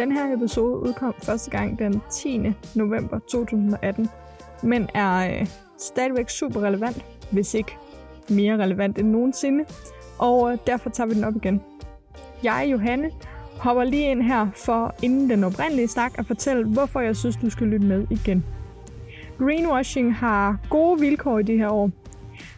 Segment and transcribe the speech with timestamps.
[0.00, 2.40] Den her episode udkom første gang den 10.
[2.74, 4.08] november 2018,
[4.62, 5.46] men er øh,
[5.78, 7.76] stadigvæk super relevant, hvis ikke
[8.28, 9.64] mere relevant end nogensinde,
[10.18, 11.62] og øh, derfor tager vi den op igen.
[12.42, 13.10] Jeg, Johanne,
[13.58, 17.50] hopper lige ind her for inden den oprindelige snak at fortælle, hvorfor jeg synes, du
[17.50, 18.44] skal lytte med igen.
[19.38, 21.90] Greenwashing har gode vilkår i de her år.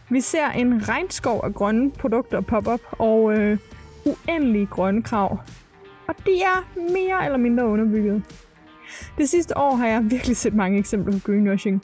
[0.09, 3.57] Vi ser en regnskov af grønne produkter poppe op og øh,
[4.05, 5.37] uendelige grønne krav.
[6.07, 8.23] Og de er mere eller mindre underbygget.
[9.17, 11.83] Det sidste år har jeg virkelig set mange eksempler på greenwashing.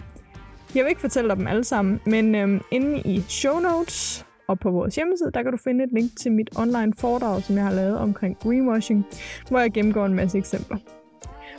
[0.76, 4.60] Jeg vil ikke fortælle dig dem alle sammen, men øhm, inde i show notes og
[4.60, 7.64] på vores hjemmeside, der kan du finde et link til mit online foredrag, som jeg
[7.64, 9.06] har lavet omkring greenwashing,
[9.50, 10.78] hvor jeg gennemgår en masse eksempler.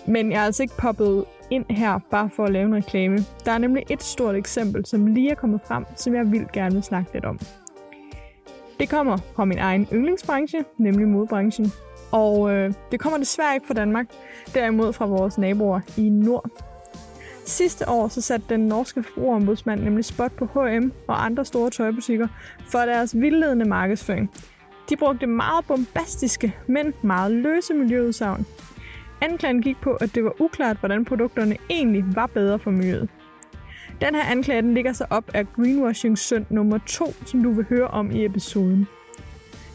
[0.06, 3.18] Men jeg er altså ikke poppet ind her bare for at lave en reklame.
[3.44, 6.74] Der er nemlig et stort eksempel, som lige er kommet frem, som jeg vil gerne
[6.74, 7.38] vil snakke lidt om.
[8.80, 11.66] Det kommer fra min egen yndlingsbranche, nemlig modbranchen.
[12.12, 14.06] Og øh, det kommer desværre ikke fra Danmark,
[14.54, 16.50] derimod fra vores naboer i nord.
[17.44, 22.28] Sidste år så satte den norske forbrugerombudsmand nemlig spot på H&M og andre store tøjbutikker
[22.70, 24.30] for deres vildledende markedsføring.
[24.90, 28.46] De brugte meget bombastiske, men meget løse miljøudsagn.
[29.20, 33.08] Anklagen gik på, at det var uklart, hvordan produkterne egentlig var bedre for miljøet.
[34.00, 37.66] Den her anklage den ligger så op af greenwashing søn nummer 2, som du vil
[37.68, 38.86] høre om i episoden.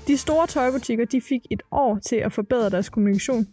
[0.07, 3.45] De store tøjbutikker de fik et år til at forbedre deres kommunikation,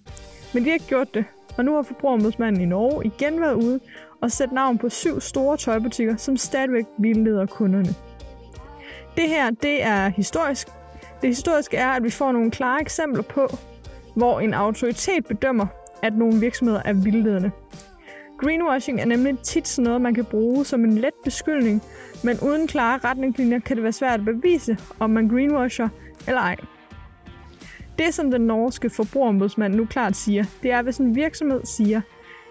[0.54, 1.24] men de har ikke gjort det,
[1.56, 3.80] og nu har forbrugerombudsmanden i Norge igen været ude
[4.22, 7.94] og sætte navn på syv store tøjbutikker, som stadigvæk vildleder kunderne.
[9.16, 10.68] Det her, det er historisk.
[11.22, 13.48] Det historiske er, at vi får nogle klare eksempler på,
[14.16, 15.66] hvor en autoritet bedømmer,
[16.02, 17.50] at nogle virksomheder er vildledende.
[18.38, 21.82] Greenwashing er nemlig tit sådan noget, man kan bruge som en let beskyldning,
[22.24, 25.88] men uden klare retningslinjer kan det være svært at bevise, om man greenwasher
[26.26, 26.56] eller ej.
[27.98, 32.00] Det, som den norske forbrugerombudsmand nu klart siger, det er, hvis en virksomhed siger,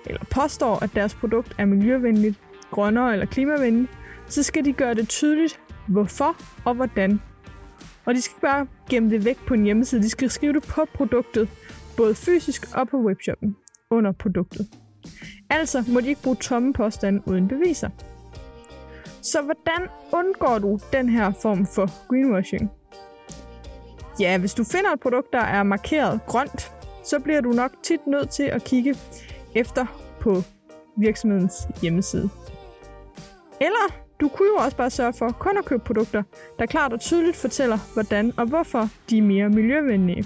[0.06, 2.40] eller påstår, at deres produkt er miljøvenligt,
[2.72, 3.92] grønnere eller klimavenligt,
[4.28, 7.22] så skal de gøre det tydeligt, hvorfor og hvordan.
[8.06, 10.64] Og de skal ikke bare gemme det væk på en hjemmeside, de skal skrive det
[10.64, 11.50] på produktet,
[11.98, 13.56] både fysisk og på webshoppen,
[13.90, 14.68] under produktet.
[15.50, 17.90] Altså må de ikke bruge tomme påstande uden beviser.
[19.22, 22.72] Så hvordan undgår du den her form for greenwashing?
[24.20, 26.72] Ja, hvis du finder et produkt, der er markeret grønt,
[27.04, 28.96] så bliver du nok tit nødt til at kigge
[29.56, 29.86] efter
[30.20, 30.36] på
[30.98, 32.30] virksomhedens hjemmeside.
[33.62, 36.24] Eller du kunne jo også bare sørge for kun at købe produkter,
[36.60, 40.26] der klart og tydeligt fortæller, hvordan og hvorfor de er mere miljøvenlige.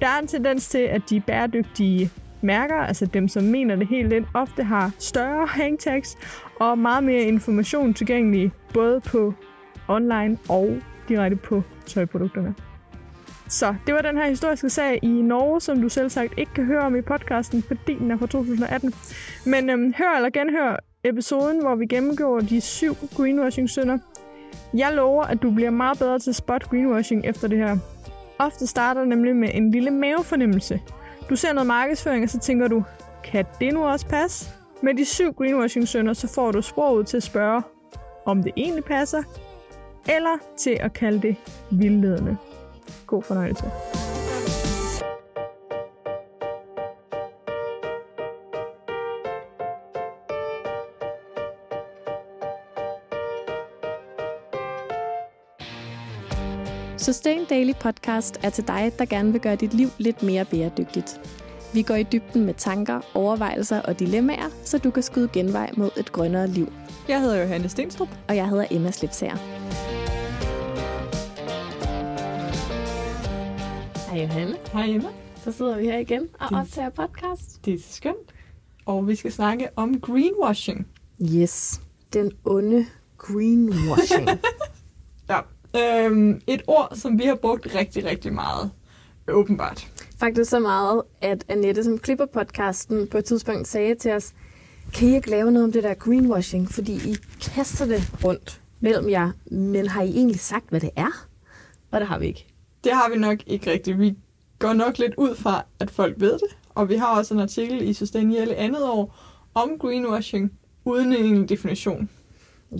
[0.00, 2.10] Der er en tendens til, at de bæredygtige
[2.42, 6.16] mærker, altså dem, som mener det helt ind, ofte har større hangtags
[6.60, 9.34] og meget mere information tilgængelig, både på
[9.88, 10.76] online og
[11.08, 12.54] direkte på tøjprodukterne.
[13.48, 16.64] Så det var den her historiske sag i Norge, som du selv sagt ikke kan
[16.64, 18.94] høre om i podcasten, fordi den er fra 2018.
[19.46, 23.98] Men øhm, hør eller genhør episoden, hvor vi gennemgår de syv greenwashing-synder.
[24.74, 27.76] Jeg lover, at du bliver meget bedre til spot greenwashing efter det her.
[28.38, 30.80] Ofte starter det nemlig med en lille mavefornemmelse.
[31.30, 32.84] Du ser noget markedsføring, og så tænker du,
[33.24, 34.50] kan det nu også passe?
[34.82, 37.62] Med de syv greenwashing-synder, så får du sproget til at spørge,
[38.24, 39.22] om det egentlig passer,
[40.08, 41.36] eller til at kalde det
[41.70, 42.36] vildledende.
[43.06, 43.64] God fornøjelse.
[56.98, 61.20] Sustain Daily Podcast er til dig, der gerne vil gøre dit liv lidt mere bæredygtigt.
[61.74, 65.90] Vi går i dybden med tanker, overvejelser og dilemmaer, så du kan skyde genvej mod
[65.96, 66.72] et grønnere liv.
[67.08, 68.08] Jeg hedder Johanne Stenstrup.
[68.28, 69.53] Og jeg hedder Emma Slipsager.
[74.24, 74.56] Johanne.
[74.72, 75.08] Hej Emma.
[75.44, 77.64] Så sidder vi her igen og Det- optager podcast.
[77.64, 78.34] Det er så skønt.
[78.86, 80.86] Og vi skal snakke om greenwashing.
[81.22, 81.80] Yes,
[82.12, 82.86] den onde
[83.18, 84.28] greenwashing.
[85.28, 85.40] Ja.
[86.06, 88.70] Øhm, et ord, som vi har brugt rigtig, rigtig meget.
[89.28, 89.88] Åbenbart.
[90.18, 94.34] Faktisk så meget, at Annette, som klipper podcasten, på et tidspunkt sagde til os,
[94.94, 99.10] kan I ikke lave noget om det der greenwashing, fordi I kaster det rundt mellem
[99.10, 101.26] jer, men har I egentlig sagt, hvad det er?
[101.90, 102.46] Og det har vi ikke.
[102.84, 103.98] Det har vi nok ikke rigtigt.
[103.98, 104.14] Vi
[104.58, 106.56] går nok lidt ud fra, at folk ved det.
[106.74, 109.16] Og vi har også en artikel i Sustainable andet år
[109.54, 110.52] om greenwashing,
[110.84, 112.08] uden en definition.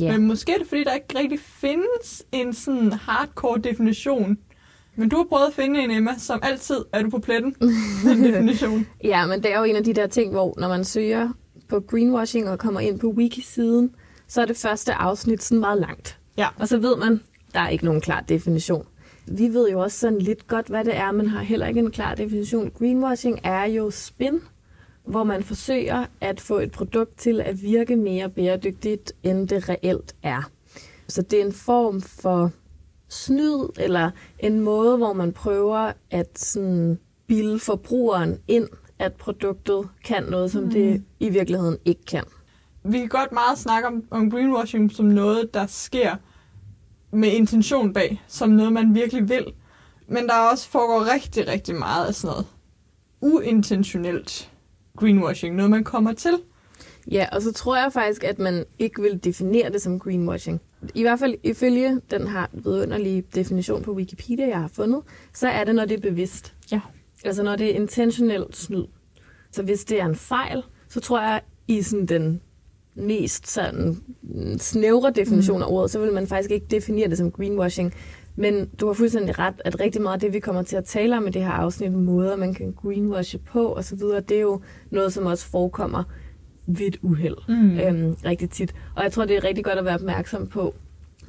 [0.00, 0.12] Ja.
[0.12, 4.38] Men måske er det, fordi der ikke rigtig findes en sådan hardcore definition.
[4.96, 7.54] Men du har prøvet at finde en, Emma, som altid er du på pletten
[8.04, 8.86] med definition.
[9.04, 11.28] ja, men det er jo en af de der ting, hvor når man søger
[11.68, 13.90] på greenwashing og kommer ind på wiki-siden,
[14.28, 16.18] så er det første afsnit sådan meget langt.
[16.38, 16.48] Ja.
[16.58, 17.20] Og så ved man,
[17.54, 18.86] der er ikke nogen klar definition.
[19.26, 21.90] Vi ved jo også sådan lidt godt, hvad det er, men har heller ikke en
[21.90, 22.70] klar definition.
[22.70, 24.40] Greenwashing er jo spin,
[25.04, 30.14] hvor man forsøger at få et produkt til at virke mere bæredygtigt, end det reelt
[30.22, 30.50] er.
[31.08, 32.50] Så det er en form for
[33.08, 38.68] snyd, eller en måde, hvor man prøver at sådan bilde forbrugeren ind,
[38.98, 40.70] at produktet kan noget, som mm.
[40.70, 42.24] det i virkeligheden ikke kan.
[42.84, 46.16] Vi kan godt meget snakke om, om greenwashing som noget, der sker
[47.14, 49.44] med intention bag, som noget, man virkelig vil.
[50.08, 52.46] Men der også foregår rigtig, rigtig meget af sådan noget
[53.20, 54.50] uintentionelt
[54.96, 56.32] greenwashing, noget man kommer til.
[57.10, 60.60] Ja, og så tror jeg faktisk, at man ikke vil definere det som greenwashing.
[60.94, 65.02] I hvert fald ifølge den her vidunderlige definition på Wikipedia, jeg har fundet,
[65.32, 66.54] så er det, når det er bevidst.
[66.72, 66.80] Ja.
[67.24, 68.84] Altså når det er intentionelt snyd.
[69.50, 72.40] Så hvis det er en fejl, så tror jeg, i sådan den
[72.94, 73.96] mest sådan
[74.58, 77.94] snævre definition af ordet, så vil man faktisk ikke definere det som greenwashing.
[78.36, 81.16] Men du har fuldstændig ret, at rigtig meget af det, vi kommer til at tale
[81.16, 84.60] om i det her afsnit, måder man kan greenwashe på osv., det er jo
[84.90, 86.04] noget, som også forekommer
[86.66, 87.78] ved et uheld mm.
[87.78, 88.74] øhm, rigtig tit.
[88.96, 90.74] Og jeg tror, det er rigtig godt at være opmærksom på,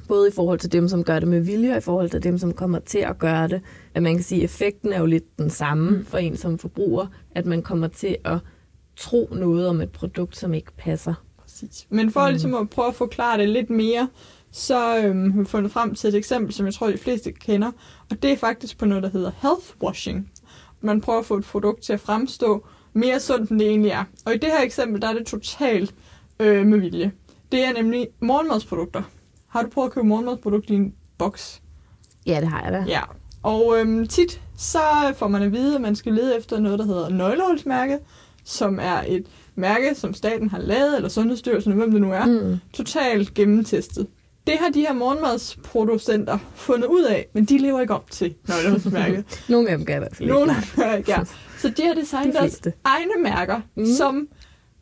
[0.08, 2.38] både i forhold til dem, som gør det med vilje, og i forhold til dem,
[2.38, 3.60] som kommer til at gøre det.
[3.94, 6.04] At man kan sige, at effekten er jo lidt den samme mm.
[6.04, 8.38] for en som forbruger, at man kommer til at
[8.96, 11.14] tro noget om et produkt, som ikke passer.
[11.46, 11.86] Præcis.
[11.90, 12.30] Men for mm.
[12.30, 14.08] ligesom at prøve at forklare det lidt mere,
[14.50, 17.72] så øhm, har vi fundet frem til et eksempel, som jeg tror, de fleste kender.
[18.10, 20.30] Og det er faktisk på noget, der hedder health washing.
[20.80, 24.04] Man prøver at få et produkt til at fremstå mere sundt, end det egentlig er.
[24.24, 25.94] Og i det her eksempel, der er det totalt
[26.40, 27.12] øh, med vilje.
[27.52, 29.02] Det er nemlig morgenmadsprodukter.
[29.48, 31.62] Har du prøvet at købe morgenmadsprodukter i en boks?
[32.26, 32.84] Ja, det har jeg da.
[32.88, 33.00] Ja.
[33.42, 34.78] Og øhm, tit så
[35.16, 37.98] får man at vide, at man skal lede efter noget, der hedder nøglehulsmærke,
[38.44, 42.24] som er et mærke, som staten har lavet, eller Sundhedsstyrelsen, eller hvem det nu er,
[42.24, 42.58] mm.
[42.72, 44.06] totalt gennemtestet.
[44.46, 49.24] Det har de her morgenmadsproducenter fundet ud af, men de lever ikke op til nøglehulsmærket.
[49.48, 51.18] Nogle af dem gør fald Nogle af dem ja.
[51.58, 53.86] Så de har designet de deres egne mærker, mm.
[53.86, 54.28] som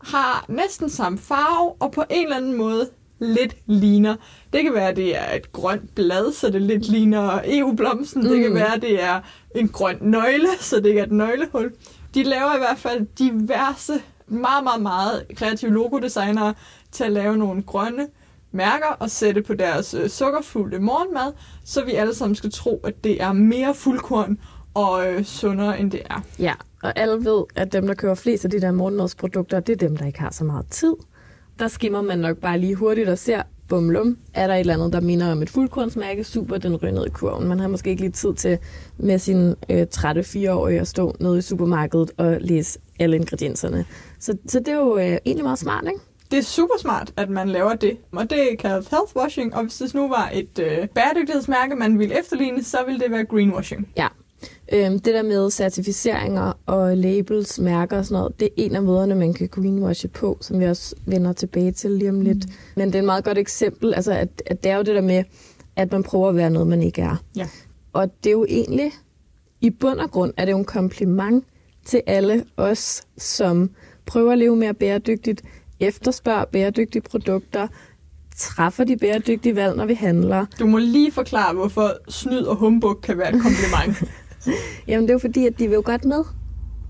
[0.01, 2.89] har næsten samme farve, og på en eller anden måde
[3.21, 4.17] lidt ligner.
[4.53, 8.23] Det kan være, at det er et grønt blad, så det lidt ligner EU-blomsten.
[8.23, 8.29] Mm.
[8.29, 8.55] Det kan mm.
[8.55, 9.21] være, at det er
[9.55, 11.73] en grøn nøgle, så det ikke er et nøglehul.
[12.15, 13.93] De laver i hvert fald diverse,
[14.27, 16.55] meget, meget, meget kreative logodesignere
[16.93, 18.07] til at lave nogle grønne
[18.53, 21.33] mærker og sætte på deres øh, sukkerfulde morgenmad,
[21.65, 24.39] så vi alle sammen skal tro, at det er mere fuldkorn
[24.75, 26.23] og øh, sundere, end det er.
[26.39, 29.89] Ja, og alle ved, at dem, der køber flest af de der morgenmadsprodukter, det er
[29.89, 30.95] dem, der ikke har så meget tid.
[31.59, 34.93] Der skimmer man nok bare lige hurtigt og ser, bumlum, er der et eller andet,
[34.93, 37.49] der minder om et fuldkornsmærke, super, den ryger ned i kurven.
[37.49, 38.59] Man har måske ikke lige tid til
[38.99, 43.85] med sin øh, trætte fireårige at stå nede i supermarkedet og læse alle ingredienserne.
[44.19, 46.01] Så, så det er jo øh, egentlig meget smart, ikke?
[46.31, 49.63] Det er super smart, at man laver det, og det er kaldet health washing, og
[49.63, 53.89] hvis det nu var et øh, bæredygtighedsmærke, man ville efterligne, så ville det være greenwashing.
[53.97, 54.09] Ja,
[54.73, 58.83] Øhm, det der med certificeringer og labels, mærker og sådan noget, det er en af
[58.83, 62.47] måderne, man kan greenwashe på, som vi også vender tilbage til lige om lidt.
[62.47, 62.53] Mm.
[62.77, 65.01] Men det er et meget godt eksempel, altså at, at det er jo det der
[65.01, 65.25] med,
[65.77, 67.17] at man prøver at være noget, man ikke er.
[67.37, 67.49] Ja.
[67.93, 68.93] Og det er jo egentlig,
[69.61, 71.45] i bund og grund, er det jo en kompliment
[71.85, 73.71] til alle os, som
[74.07, 75.43] prøver at leve mere bæredygtigt,
[75.81, 77.69] efterspørger bæredygtige produkter,
[78.37, 80.47] træffer de bæredygtige valg, når vi handler.
[80.59, 84.11] Du må lige forklare, hvorfor snyd og humbug kan være et kompliment.
[84.89, 86.25] Jamen, det er jo fordi, at de vil jo godt med.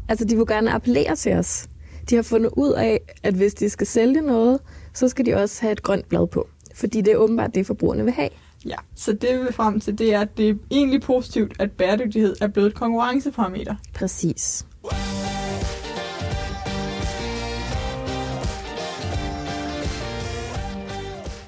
[0.09, 1.69] Altså, de vil gerne appellere til os.
[2.11, 4.61] De har fundet ud af, at hvis de skal sælge noget,
[4.95, 6.49] så skal de også have et grønt blad på.
[6.75, 8.29] Fordi det er åbenbart det, forbrugerne vil have.
[8.67, 11.73] Ja, så det vi vil frem til, det er, at det er egentlig positivt, at
[11.73, 13.75] bæredygtighed er blevet et konkurrenceparameter.
[13.95, 14.67] Præcis.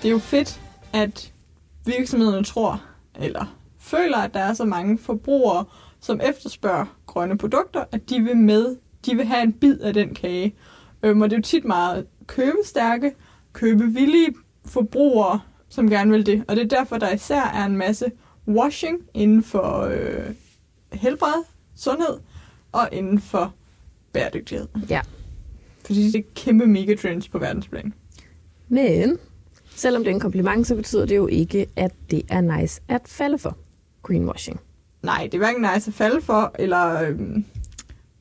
[0.02, 0.60] Det er jo fedt,
[0.92, 1.32] at
[1.84, 2.82] virksomhederne tror,
[3.20, 5.64] eller føler, at der er så mange forbrugere,
[6.00, 8.76] som efterspørger grønne produkter, at de vil med,
[9.06, 10.54] de vil have en bid af den kage.
[11.02, 13.12] Øhm, og det er jo tit meget købestærke,
[13.52, 14.34] købevillige
[14.64, 16.44] forbrugere, som gerne vil det.
[16.48, 18.12] Og det er derfor, der især er en masse
[18.48, 20.34] washing inden for øh,
[20.92, 21.44] helbred,
[21.76, 22.18] sundhed
[22.72, 23.54] og inden for
[24.12, 24.66] bæredygtighed.
[24.90, 25.00] Ja.
[25.86, 27.94] Fordi det er kæmpe megatrends på verdensplan.
[28.68, 29.18] Men
[29.74, 33.00] selvom det er en kompliment, så betyder det jo ikke, at det er nice at
[33.04, 33.56] falde for
[34.02, 34.60] greenwashing.
[35.02, 37.44] Nej, det er hverken nice at falde for, eller øhm,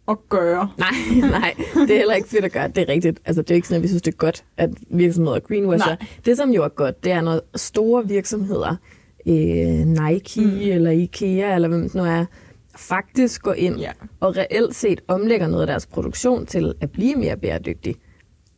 [0.08, 0.70] at gøre.
[0.78, 2.68] Nej, nej, det er heller ikke fedt at gøre.
[2.68, 3.20] Det er rigtigt.
[3.26, 5.88] Altså, det er ikke sådan, at vi synes, det er godt, at virksomheder greenwasher.
[5.88, 6.08] Nej.
[6.26, 8.76] Det, som jo er godt, det er, når store virksomheder,
[9.28, 9.34] øh,
[9.88, 10.60] Nike mm.
[10.62, 12.26] eller Ikea, eller hvem det nu er,
[12.76, 13.92] faktisk går ind ja.
[14.20, 17.96] og reelt set omlægger noget af deres produktion til at blive mere bæredygtig.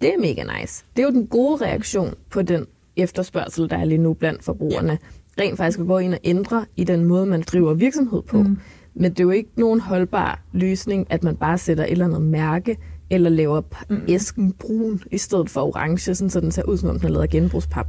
[0.01, 0.85] Det er mega nice.
[0.95, 4.91] Det er jo den gode reaktion på den efterspørgsel, der er lige nu blandt forbrugerne.
[4.91, 4.97] Ja
[5.39, 8.41] rent faktisk at gå ind og ændre i den måde, man driver virksomhed på.
[8.41, 8.57] Mm.
[8.93, 12.21] Men det er jo ikke nogen holdbar løsning, at man bare sætter et eller andet
[12.21, 12.77] mærke,
[13.09, 14.01] eller laver mm.
[14.07, 17.11] æsken brun i stedet for orange, sådan, så den ser ud som om den er
[17.11, 17.87] lavet af genbrugspap.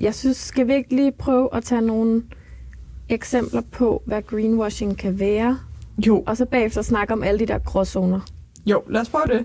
[0.00, 2.22] Jeg synes, skal vi ikke lige prøve at tage nogle
[3.08, 5.58] eksempler på, hvad greenwashing kan være?
[6.06, 6.22] Jo.
[6.26, 8.20] Og så bagefter snakke om alle de der gråzoner.
[8.66, 9.44] Jo, lad os prøve det.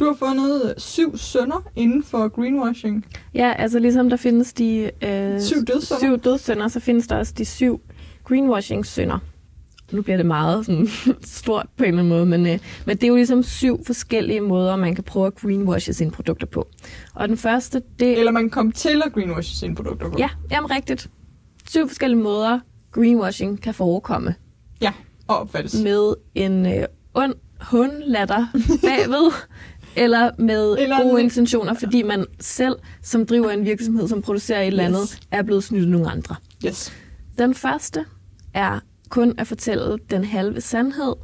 [0.00, 3.06] Du har fundet syv sønder inden for greenwashing.
[3.34, 5.98] Ja, altså ligesom der findes de øh, syv, dødssynder.
[6.00, 7.80] syv dødssynder, så findes der også de syv
[8.24, 9.18] greenwashing-synder.
[9.92, 10.88] Nu bliver det meget sådan,
[11.22, 14.40] stort på en eller anden måde, men, øh, men det er jo ligesom syv forskellige
[14.40, 16.68] måder, man kan prøve at greenwashe sine produkter på.
[17.14, 18.18] Og den første, det...
[18.18, 20.16] Eller man kan komme til at greenwashe sine produkter på.
[20.18, 21.10] Ja, jamen rigtigt.
[21.68, 22.60] Syv forskellige måder,
[22.92, 24.34] greenwashing kan forekomme.
[24.80, 24.92] Ja,
[25.28, 25.82] og opfattes.
[25.82, 26.84] Med en øh,
[27.14, 27.34] ond
[27.70, 28.46] hundlatter
[28.86, 29.32] bagved,
[29.96, 31.24] eller med eller gode en...
[31.24, 35.20] intentioner, fordi man selv, som driver en virksomhed, som producerer et eller andet, yes.
[35.30, 36.36] er blevet snydt af nogle andre.
[36.66, 36.92] Yes.
[37.38, 38.04] Den første
[38.54, 41.14] er kun at fortælle den halve sandhed,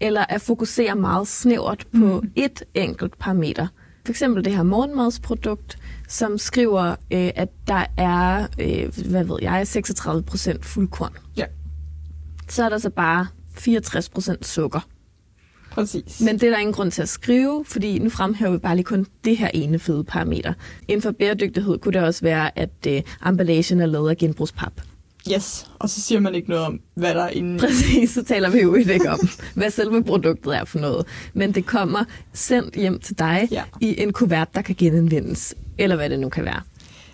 [0.00, 2.30] eller at fokusere meget snævert på mm.
[2.36, 3.66] et enkelt parameter.
[4.04, 5.78] For eksempel det her morgenmadsprodukt,
[6.08, 11.12] som skriver, øh, at der er, øh, hvad ved jeg, 36% fuldkorn.
[11.36, 11.44] Ja.
[12.48, 13.26] Så er der så bare
[13.58, 14.80] 64% sukker.
[15.76, 16.20] Præcis.
[16.20, 18.84] Men det er der ingen grund til at skrive, fordi nu fremhæver vi bare lige
[18.84, 20.52] kun det her ene fede parameter.
[20.88, 24.80] Inden for bæredygtighed kunne det også være, at øh, emballagen er lavet af genbrugspap.
[25.34, 27.58] Yes, og så siger man ikke noget om, hvad der er inde.
[27.58, 31.06] Præcis, så taler vi jo ikke om, hvad selve produktet er for noget.
[31.34, 33.62] Men det kommer sendt hjem til dig ja.
[33.80, 36.60] i en kuvert, der kan genanvendes, eller hvad det nu kan være.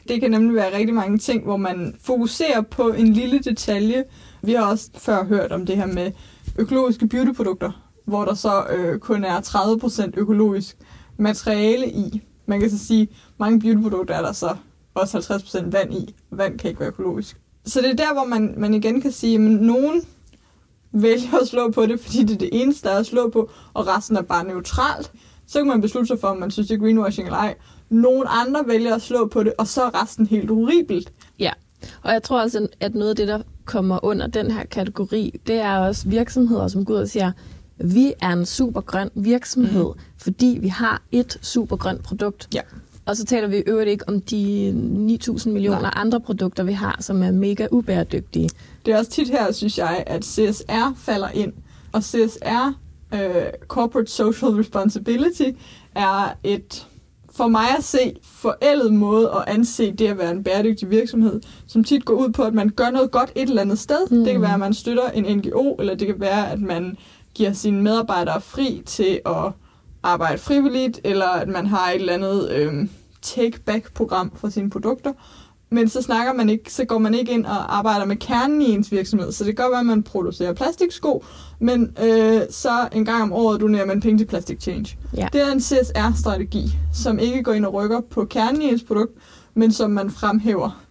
[0.09, 4.04] Det kan nemlig være rigtig mange ting, hvor man fokuserer på en lille detalje.
[4.42, 6.12] Vi har også før hørt om det her med
[6.59, 10.76] økologiske beautyprodukter, hvor der så øh, kun er 30% økologisk
[11.19, 12.23] materiale i.
[12.47, 14.57] Man kan så sige, mange beautyprodukter er der så
[14.95, 16.14] også 50% vand i.
[16.31, 17.40] Vand kan ikke være økologisk.
[17.64, 20.02] Så det er der, hvor man, man igen kan sige, at nogen
[20.92, 23.50] vælger at slå på det, fordi det er det eneste, der er at slå på,
[23.75, 25.12] og resten er bare neutralt.
[25.47, 27.54] Så kan man beslutte sig for, om man synes, det er greenwashing eller ej.
[27.88, 31.12] Nogle andre vælger at slå på det, og så er resten helt horribelt.
[31.38, 31.52] Ja,
[32.02, 35.57] og jeg tror også, at noget af det, der kommer under den her kategori, det
[35.57, 37.33] er også virksomheder, som går ud og siger,
[37.76, 40.00] vi er en supergrøn virksomhed, mm.
[40.19, 42.49] fordi vi har et supergrønt produkt.
[42.55, 42.61] Ja.
[43.07, 44.71] Og så taler vi i øvrigt ikke om de
[45.29, 45.91] 9.000 millioner Nej.
[45.95, 48.50] andre produkter, vi har, som er mega ubæredygtige.
[48.87, 51.52] Det er også tit her, synes jeg, at CSR falder ind.
[51.93, 52.73] Og CSR,
[53.14, 53.21] øh,
[53.69, 55.50] Corporate Social Responsibility,
[55.95, 56.87] er et
[57.35, 61.85] for mig at se forældet måde at anse det at være en bæredygtig virksomhed, som
[61.85, 64.11] tit går ud på, at man gør noget godt et eller andet sted.
[64.11, 64.25] Mm.
[64.25, 66.97] Det kan være, at man støtter en NGO, eller det kan være, at man
[67.35, 69.53] giver sine medarbejdere fri til at
[70.03, 72.89] arbejde frivilligt, eller at man har et eller andet øh,
[73.23, 75.12] take-back-program for sine produkter.
[75.71, 78.71] Men så snakker man ikke, så går man ikke ind og arbejder med kernen i
[78.71, 79.33] ens virksomhed.
[79.33, 81.25] Så det kan godt være, at man producerer plastiksko,
[81.59, 84.97] men øh, så en gang om året donerer man penge til Plastic Change.
[85.17, 85.29] Ja.
[85.33, 89.12] Det er en CSR-strategi, som ikke går ind og rykker på kernen i ens produkt,
[89.55, 90.85] men som man fremhæver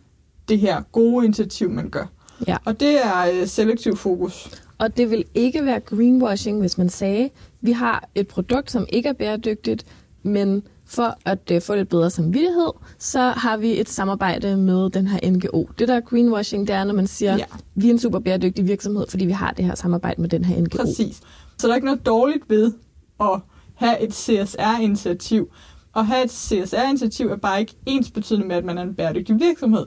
[0.49, 2.05] det her gode initiativ, man gør.
[2.47, 2.57] Ja.
[2.65, 4.49] Og det er øh, selektiv fokus.
[4.81, 7.29] Og det vil ikke være greenwashing, hvis man sagde,
[7.61, 9.85] vi har et produkt, som ikke er bæredygtigt,
[10.23, 15.07] men for at uh, få lidt bedre samvittighed, så har vi et samarbejde med den
[15.07, 15.67] her NGO.
[15.79, 17.43] Det der er greenwashing, det er, når man siger, ja.
[17.75, 20.61] vi er en super bæredygtig virksomhed, fordi vi har det her samarbejde med den her
[20.61, 20.77] NGO.
[20.77, 21.21] Præcis.
[21.57, 22.73] Så der er ikke noget dårligt ved
[23.19, 23.39] at
[23.75, 25.51] have et CSR-initiativ.
[25.95, 29.39] At have et CSR-initiativ er bare ikke ens betydende med, at man er en bæredygtig
[29.39, 29.85] virksomhed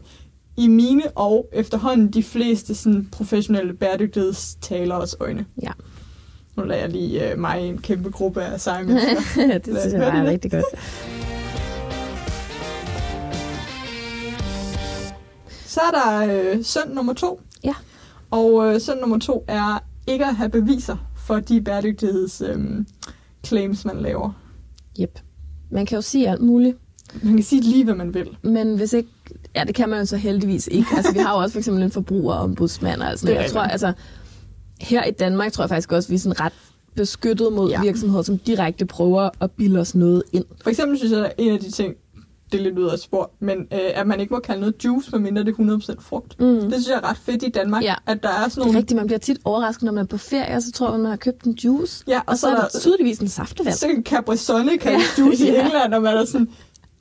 [0.56, 5.46] i mine og efterhånden de fleste sådan, professionelle bæredygtighedstalers øjne.
[5.62, 5.70] Ja.
[6.56, 9.14] Nu lader jeg lige uh, mig i en kæmpe gruppe af seje mennesker.
[9.64, 10.64] det synes jeg er rigtig godt.
[15.66, 17.40] Så er der øh, søn nummer to.
[17.64, 17.74] Ja.
[18.30, 22.84] Og øh, søn nummer to er ikke at have beviser for de bæredygtigheds øh,
[23.46, 24.32] claims, man laver.
[25.00, 25.18] Yep.
[25.70, 26.76] Man kan jo sige alt muligt.
[27.22, 28.36] Man kan sige lige, hvad man vil.
[28.42, 29.08] Men hvis ikke...
[29.56, 30.88] Ja, det kan man jo så heldigvis ikke.
[30.96, 33.92] Altså, vi har jo også for eksempel en forbrugerombudsmand og sådan Jeg tror, altså,
[34.80, 36.52] her i Danmark tror jeg faktisk også, vi er sådan ret
[36.94, 37.82] beskyttet mod ja.
[37.82, 40.44] virksomheder, som direkte prøver at bilde os noget ind.
[40.62, 41.94] For eksempel synes jeg, at en af de ting,
[42.52, 45.10] det er lidt ud af spor, men øh, at man ikke må kalde noget juice,
[45.12, 46.40] medmindre det er 100% frugt.
[46.40, 46.46] Mm.
[46.46, 47.94] Det synes jeg er ret fedt i Danmark, ja.
[48.06, 48.72] at der er sådan nogle...
[48.72, 51.00] Det er rigtigt, man bliver tit overrasket, når man er på ferie, så tror man,
[51.00, 53.74] man har købt en juice, ja, og, og så, så er der tydeligvis en saftevand.
[53.74, 55.04] Så kan Capri Sun kalde ja.
[55.22, 56.48] juice i England, og man er sådan,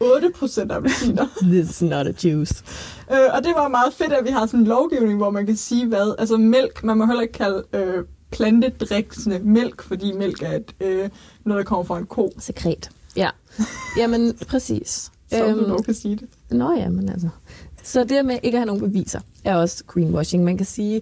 [0.02, 1.26] 8% appelsiner.
[1.52, 2.64] This is not a juice.
[3.12, 5.56] Øh, og det var meget fedt, at vi har sådan en lovgivning, hvor man kan
[5.56, 6.16] sige, hvad...
[6.20, 11.10] Altså mælk, man må heller ikke kalde øh, plantedriksende mælk, fordi mælk er et, øh,
[11.46, 12.32] noget, der kommer fra en ko.
[12.40, 12.90] Sekret.
[13.16, 13.30] Ja.
[13.98, 15.12] Jamen, præcis.
[15.32, 16.28] Så øhm, du kan sige det.
[16.52, 17.30] Nå ja, men altså.
[17.84, 20.44] Så det med ikke at have nogen beviser er også greenwashing.
[20.44, 21.02] Man kan sige,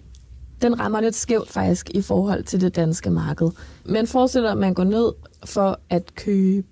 [0.61, 3.49] den rammer lidt skævt faktisk i forhold til det danske marked.
[3.85, 5.11] Men forestil dig, at man går ned
[5.45, 6.67] for at købe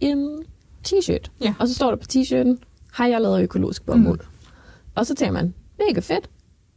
[0.00, 0.44] en
[0.88, 1.30] t-shirt.
[1.40, 1.54] Ja.
[1.58, 2.58] Og så står der på t-shirten,
[2.92, 4.20] har jeg lavet økologisk bomuld.
[4.20, 4.26] Mm.
[4.94, 6.30] Og så tænker man, mega fedt,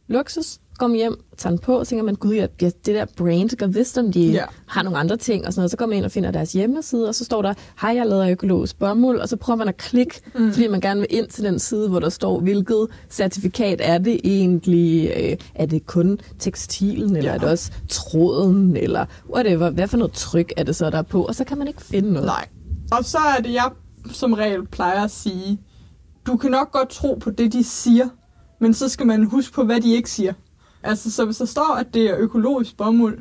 [0.08, 3.66] luksus, kommer hjem, tager den på, og tænker man, gud, ja, det der brand gør
[3.66, 4.44] vist, om de ja.
[4.66, 5.70] har nogle andre ting, og sådan noget.
[5.70, 8.30] Så går man ind og finder deres hjemmeside, og så står der, hej, jeg laver
[8.30, 10.52] økologisk bomuld, og så prøver man at klikke, mm.
[10.52, 14.20] fordi man gerne vil ind til den side, hvor der står, hvilket certifikat er det
[14.24, 15.12] egentlig?
[15.16, 17.34] Øh, Er det kun tekstilen, eller ja.
[17.34, 21.02] er det også tråden, eller whatever, hvad for noget tryk er det så, der er
[21.02, 21.24] på?
[21.24, 22.26] Og så kan man ikke finde noget.
[22.26, 22.48] Nej.
[22.92, 23.70] Og så er det, jeg
[24.06, 25.60] som regel plejer at sige,
[26.26, 28.08] du kan nok godt tro på det, de siger,
[28.58, 30.32] men så skal man huske på, hvad de ikke siger.
[30.82, 33.18] Altså, så hvis der står, at det er økologisk bomuld,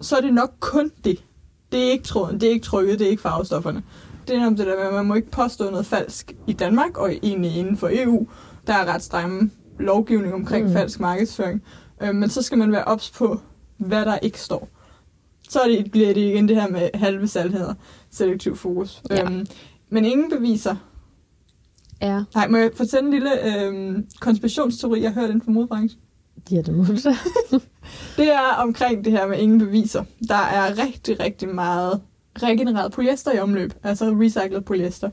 [0.00, 1.24] så er det nok kun det.
[1.72, 3.82] Det er ikke tråden, det er ikke trykket, det er ikke farvestofferne.
[4.28, 6.96] Det er om det der med, at man må ikke påstå noget falsk i Danmark,
[6.98, 8.26] og egentlig inden for EU.
[8.66, 10.70] Der er ret stramme lovgivning omkring mm.
[10.70, 10.76] Mm.
[10.76, 11.62] falsk markedsføring.
[12.02, 13.40] Øh, men så skal man være ops på,
[13.76, 14.68] hvad der ikke står.
[15.48, 17.74] Så er det, bliver det igen det her med halve sandheder,
[18.10, 19.02] selektiv fokus.
[19.10, 19.24] Ja.
[19.24, 19.46] Øhm,
[19.90, 20.76] men ingen beviser.
[22.02, 26.00] Ja, Nej, må jeg fortælle en lille øhm, konspirationsteori, jeg hørte inden for modbranchen?
[26.50, 26.96] ja det må du.
[28.16, 30.04] Det er omkring det her med ingen beviser.
[30.28, 32.00] Der er rigtig, rigtig meget
[32.42, 35.10] regenereret polyester i omløb, altså recyclet polyester.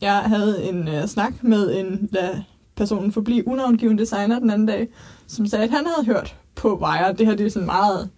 [0.00, 2.44] Jeg havde en øh, snak med en, da
[2.76, 4.88] personen forblive unavngiven designer den anden dag,
[5.26, 8.10] som sagde, at han havde hørt på Wire, det her det er sådan meget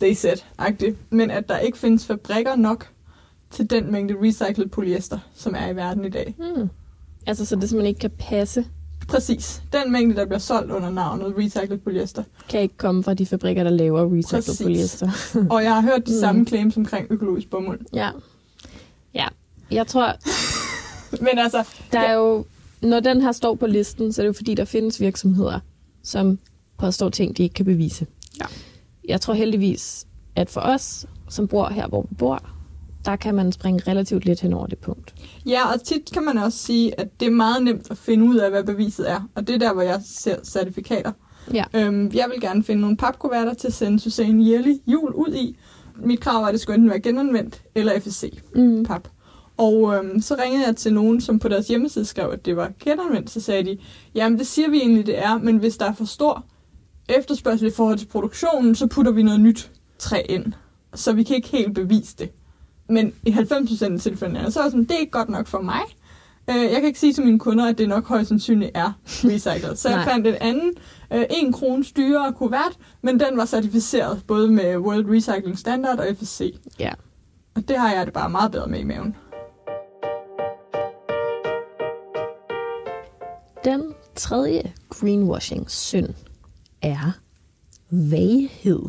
[0.00, 2.88] they said-agtigt, men at der ikke findes fabrikker nok
[3.52, 6.34] til den mængde recyclet polyester, som er i verden i dag.
[6.38, 6.68] Hmm.
[7.26, 8.64] Altså, så det simpelthen ikke kan passe,
[9.08, 9.62] Præcis.
[9.72, 12.22] Den mængde, der bliver solgt under navnet recyclet polyester.
[12.48, 14.62] kan ikke komme fra de fabrikker, der laver recycled Præcis.
[14.62, 15.10] polyester.
[15.50, 16.20] Og jeg har hørt de Mm.
[16.20, 17.80] samme claims omkring økologisk bomuld.
[17.92, 18.10] Ja.
[19.14, 19.26] Ja.
[19.70, 20.12] Jeg tror,
[21.24, 22.44] Men altså, der er jo...
[22.82, 25.60] Når den her står på listen, så er det jo fordi, der findes virksomheder,
[26.02, 26.38] som
[26.78, 28.06] påstår ting, de ikke kan bevise.
[28.40, 28.44] Ja.
[29.08, 32.50] Jeg tror heldigvis, at for os, som bor her, hvor vi bor,
[33.04, 35.14] der kan man springe relativt lidt hen over det punkt.
[35.46, 38.36] Ja, og tit kan man også sige, at det er meget nemt at finde ud
[38.36, 39.28] af, hvad beviset er.
[39.34, 41.12] Og det er der, hvor jeg ser certifikater.
[41.54, 41.64] Ja.
[41.74, 45.58] Øhm, jeg vil gerne finde nogle papkuverter til at sende Susanne Jelly jul ud i.
[45.96, 48.86] Mit krav er, at det skulle enten være genanvendt eller FSC Mm.
[49.56, 52.72] Og øhm, så ringede jeg til nogen, som på deres hjemmeside skrev, at det var
[52.84, 53.30] genanvendt.
[53.30, 53.78] Så sagde de,
[54.14, 56.44] jamen det siger vi egentlig, det er, men hvis der er for stor
[57.08, 60.52] efterspørgsel i forhold til produktionen, så putter vi noget nyt træ ind.
[60.94, 62.30] Så vi kan ikke helt bevise det.
[62.92, 65.46] Men i 90% af tilfældene er det så er sådan, det er ikke godt nok
[65.46, 65.80] for mig.
[66.50, 69.78] Øh, Jeg kan ikke sige til mine kunder, at det nok højst sandsynligt er recyclet.
[69.78, 70.72] Så jeg fandt en anden,
[71.12, 76.06] øh, en krone styre kuvert, men den var certificeret både med World Recycling Standard og
[76.18, 76.54] FSC.
[76.78, 76.90] Ja.
[77.54, 79.16] Og det har jeg det bare meget bedre med i maven.
[83.64, 83.82] Den
[84.16, 86.08] tredje greenwashing-synd
[86.82, 87.12] er
[87.90, 88.82] vaghed.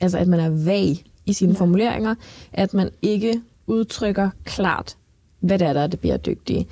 [0.00, 1.54] Altså, at man er vag i sine Ja.
[1.54, 1.58] ja.
[1.60, 2.14] formuleringer,
[2.52, 4.96] at man ikke udtrykker klart,
[5.40, 6.66] hvad det er, der er det bæredygtige.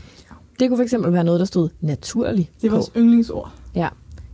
[0.60, 2.76] Det kunne fx være noget, der stod naturlig Det er på.
[2.76, 3.50] vores yndlingsord.
[3.74, 3.88] Ja,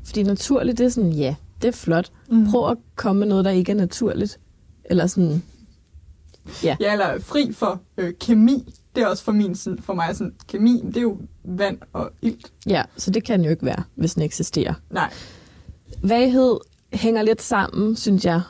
[0.04, 2.10] fordi naturligt, det er sådan, ja, det er flot.
[2.30, 2.46] Mm.
[2.50, 4.38] Prøv at komme med noget, der ikke er naturligt.
[4.84, 5.42] Eller sådan,
[6.64, 8.74] Ja, eller fri for øh, kemi.
[8.94, 12.10] Det er også for, min, sådan, for mig sådan, kemi, det er jo vand og
[12.22, 12.52] ilt.
[12.66, 14.74] ja, så det kan jo ikke være, hvis den eksisterer.
[14.90, 15.12] Nej,
[16.02, 16.56] Vaghed
[16.92, 18.40] hænger lidt sammen, synes jeg.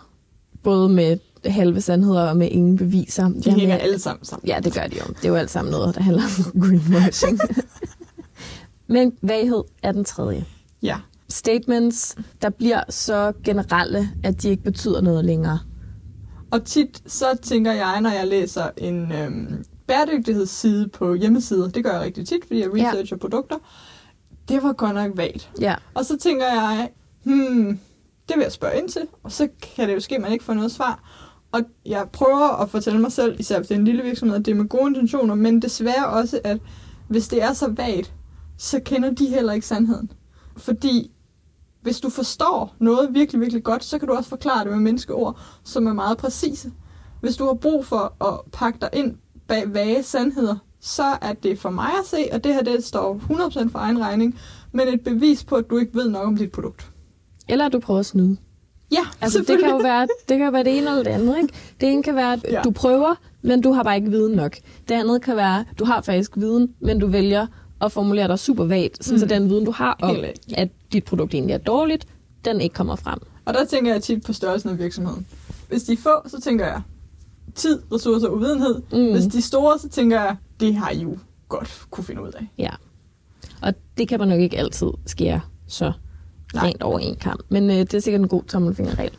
[0.63, 3.29] Både med halve sandheder og med ingen beviser.
[3.29, 4.49] de hænger med- alle sammen sammen.
[4.49, 5.05] Ja, det gør de jo.
[5.15, 6.23] Det er jo alt sammen noget, der handler
[6.55, 7.39] om greenwashing.
[8.87, 10.45] Men vaghed er den tredje.
[10.83, 10.97] Ja.
[11.29, 15.59] Statements, der bliver så generelle, at de ikke betyder noget længere.
[16.51, 21.93] Og tit så tænker jeg, når jeg læser en øhm, bæredygtighedsside på hjemmesider, det gør
[21.93, 22.89] jeg rigtig tit, fordi jeg Ja.
[22.89, 23.57] researcher produkter,
[24.49, 25.51] det var godt nok vagt.
[25.61, 26.89] Ja, Og så tænker jeg,
[27.25, 27.79] hmm,
[28.29, 30.45] det vil jeg spørge ind til, og så kan det jo ske, at man ikke
[30.45, 31.20] får noget svar.
[31.53, 34.47] Og jeg prøver at fortælle mig selv, især hvis det er en lille virksomhed, at
[34.47, 36.59] det er med gode intentioner, men desværre også, at
[37.09, 38.15] hvis det er så vagt,
[38.57, 40.13] så kender de heller ikke sandheden.
[40.57, 41.11] Fordi
[41.83, 45.39] hvis du forstår noget virkelig, virkelig godt, så kan du også forklare det med menneskeord,
[45.65, 46.73] som er meget præcise.
[47.21, 49.17] Hvis du har brug for at pakke dig ind
[49.49, 53.15] bag vage sandheder, så er det for mig at se, og det her det står
[53.15, 54.39] 100% for egen regning,
[54.73, 56.91] men et bevis på, at du ikke ved nok om dit produkt.
[57.49, 58.37] eller at du prøver at snyde.
[58.93, 61.37] Ja, Altså, det kan jo være det, kan være det ene eller det andet.
[61.43, 61.55] Ikke?
[61.81, 62.61] Det ene kan være, at Ja.
[62.65, 64.57] du prøver, men du har bare ikke viden nok.
[64.89, 67.47] Det andet kan være, at du har faktisk viden, men du vælger
[67.81, 69.19] at formulere dig super vagt, Mm.
[69.19, 70.17] så den viden, du har om,
[70.55, 72.07] at dit produkt egentlig er dårligt,
[72.45, 73.19] den ikke kommer frem.
[73.45, 75.27] Og der tænker jeg tit på størrelsen af virksomheden.
[75.69, 76.83] Hvis de er få, så tænker jeg
[77.55, 78.83] tid, ressourcer og uvidenhed.
[78.93, 79.13] Mm.
[79.13, 82.29] Hvis de er store, så tænker jeg, det har I jo godt kunne finde ud
[82.33, 82.47] af.
[82.59, 82.71] Ja.
[83.63, 85.93] Og det kan man nok ikke altid skære så
[86.55, 86.67] Nej.
[86.67, 87.41] rent over en kamp.
[87.49, 89.13] Men øh, det er sikkert en god tommelfingerregel.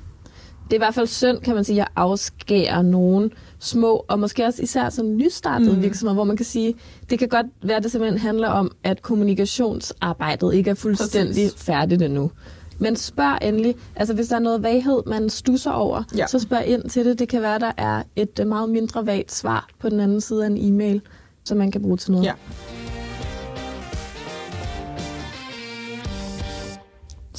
[0.63, 4.45] Det er i hvert fald synd, kan man sige, at afskære nogen små, og måske
[4.45, 5.81] også især sådan nystartede Mm.
[5.81, 6.73] virksomheder, hvor man kan sige,
[7.09, 11.63] det kan godt være, at det simpelthen handler om, at kommunikationsarbejdet ikke er fuldstændig Præcis.
[11.63, 12.31] færdigt endnu.
[12.79, 16.17] Men spørg endelig, altså hvis der er noget vaghed, man stusser over, Ja.
[16.17, 16.27] ja.
[16.27, 17.19] så spørg ind til det.
[17.19, 20.43] Det kan være, der er et øh, meget mindre vagt svar på den anden side
[20.45, 21.01] af en e-mail,
[21.45, 22.25] som man kan bruge til noget.
[22.25, 22.33] Ja.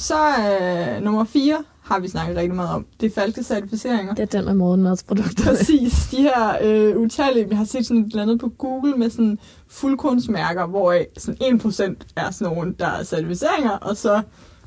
[0.03, 2.85] Så øh, nummer 4 har vi snakket rigtig meget om.
[2.99, 4.13] Det er falske certificeringer.
[4.13, 5.43] Det er den med morgenmadsprodukter.
[5.45, 6.07] Præcis.
[6.11, 9.39] De her øh, utallige, vi har set sådan et eller andet på Google med sådan
[9.67, 11.61] fuldkornsmærker, hvor sådan
[11.95, 14.21] 1% er sådan nogle, der er certificeringer, og så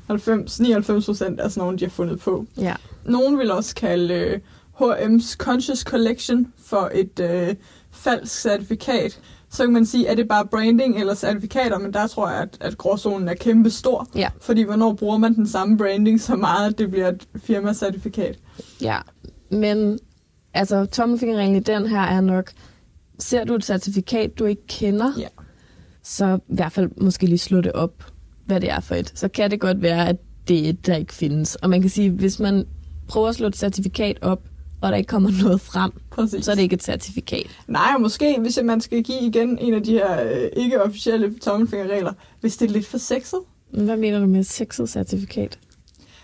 [0.09, 2.45] 90-99% er sådan nogle, de har fundet på.
[2.57, 2.75] Ja.
[3.05, 4.39] Nogen vil også kalde øh,
[4.81, 7.55] H&M's Conscious Collection for et øh,
[7.91, 9.19] falsk certifikat.
[9.51, 12.57] Så kan man sige, er det bare branding eller certifikater, men der tror jeg, at,
[12.61, 14.07] at gråzonen er kæmpe stor.
[14.15, 14.29] Ja.
[14.41, 18.39] Fordi hvornår bruger man den samme branding så meget, at det bliver et firmacertifikat?
[18.81, 18.97] Ja,
[19.51, 19.99] men
[20.53, 22.51] altså tommelfingerreglen i den her er nok,
[23.19, 25.27] ser du et certifikat, du ikke kender, Ja.
[26.03, 28.03] så i hvert fald måske lige slå det op,
[28.45, 29.11] hvad det er for et.
[29.15, 30.15] Så kan det godt være, at
[30.47, 31.55] det er et, der ikke findes.
[31.55, 32.65] Og man kan sige, hvis man
[33.07, 34.41] prøver at slå et certifikat op,
[34.81, 36.45] og der ikke kommer noget frem, Præcis.
[36.45, 37.47] så er det ikke et certifikat.
[37.67, 42.13] Nej, og måske, hvis man skal give igen en af de her øh, ikke-officielle tommelfingerregler,
[42.41, 43.39] hvis det er lidt for sexet.
[43.71, 45.59] Hvad mener du med sexet certifikat?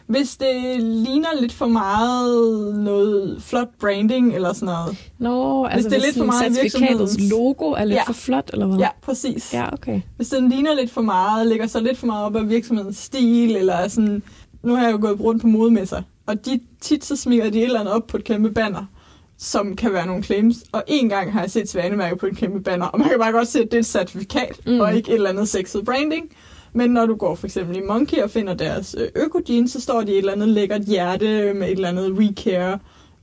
[0.08, 4.98] Hvis det ligner lidt for meget noget flot branding eller sådan noget.
[5.20, 8.04] Nå, altså det er hvis lidt for meget certifikatets virksomhedens- logo er lidt Ja.
[8.04, 8.78] for flot, eller hvad?
[8.78, 9.54] Ja, præcis.
[9.54, 10.02] Ja, okay.
[10.16, 13.56] Hvis den ligner lidt for meget, lægger sig lidt for meget op af virksomhedens stil,
[13.56, 14.24] eller er sådan...
[14.64, 17.64] Nu har jeg jo gået rundt på modemesser, og de, tit så smider de et
[17.64, 18.86] eller andet op på et kæmpe banner,
[19.38, 20.56] som kan være nogle claims.
[20.72, 23.32] Og en gang har jeg set Svanemærke på et kæmpe banner, og man kan bare
[23.32, 24.80] godt se, at det er et certifikat, mm.
[24.80, 26.30] Og ikke et eller andet sexet branding.
[26.74, 30.02] Men når du går for eksempel i Monkey og finder deres øh, økojeans, så står
[30.02, 32.80] de et eller andet lækkert hjerte med et eller andet We Care,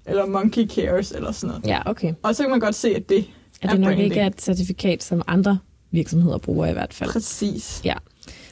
[0.06, 1.66] eller Monkey Cares, eller sådan noget.
[1.66, 2.14] Ja, okay.
[2.22, 3.24] Og så kan man godt se, at det At
[3.62, 4.04] er det nok branding.
[4.04, 5.58] ikke er et certifikat, som andre
[5.90, 7.10] virksomheder bruger i hvert fald.
[7.10, 7.80] Præcis.
[7.84, 7.94] Ja.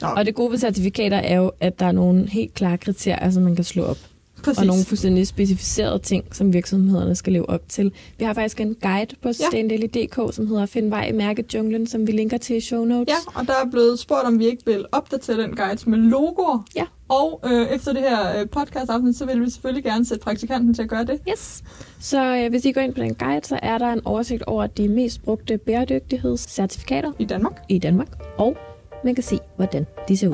[0.01, 3.31] Nå, Og det gode ved certifikater er jo, at der er nogle helt klare kriterier,
[3.31, 3.97] som man kan slå op.
[4.43, 4.59] præcis.
[4.59, 7.91] Og nogle fuldstændig specificerede ting, som virksomhederne skal leve op til.
[8.17, 12.11] Vi har faktisk en guide på sustaindaily.dk, som hedder Find vej i mærkejunglen, som vi
[12.11, 13.13] linker til i show notes.
[13.13, 16.65] Ja, og der er blevet spurgt, om vi ikke vil opdatere den guide med logoer.
[16.75, 16.83] Ja.
[17.09, 20.73] Og øh, efter det her øh, podcast aften, så vil vi selvfølgelig gerne sætte praktikanten
[20.73, 21.21] til at gøre det.
[21.29, 21.63] Yes.
[21.99, 24.67] Så øh, hvis I går ind på den guide, så er der en oversigt over
[24.67, 27.61] de mest brugte bæredygtighedscertifikater I Danmark.
[27.69, 28.07] i Danmark.
[28.37, 28.57] Og
[29.03, 30.33] man kan se, hvordan de ser ud.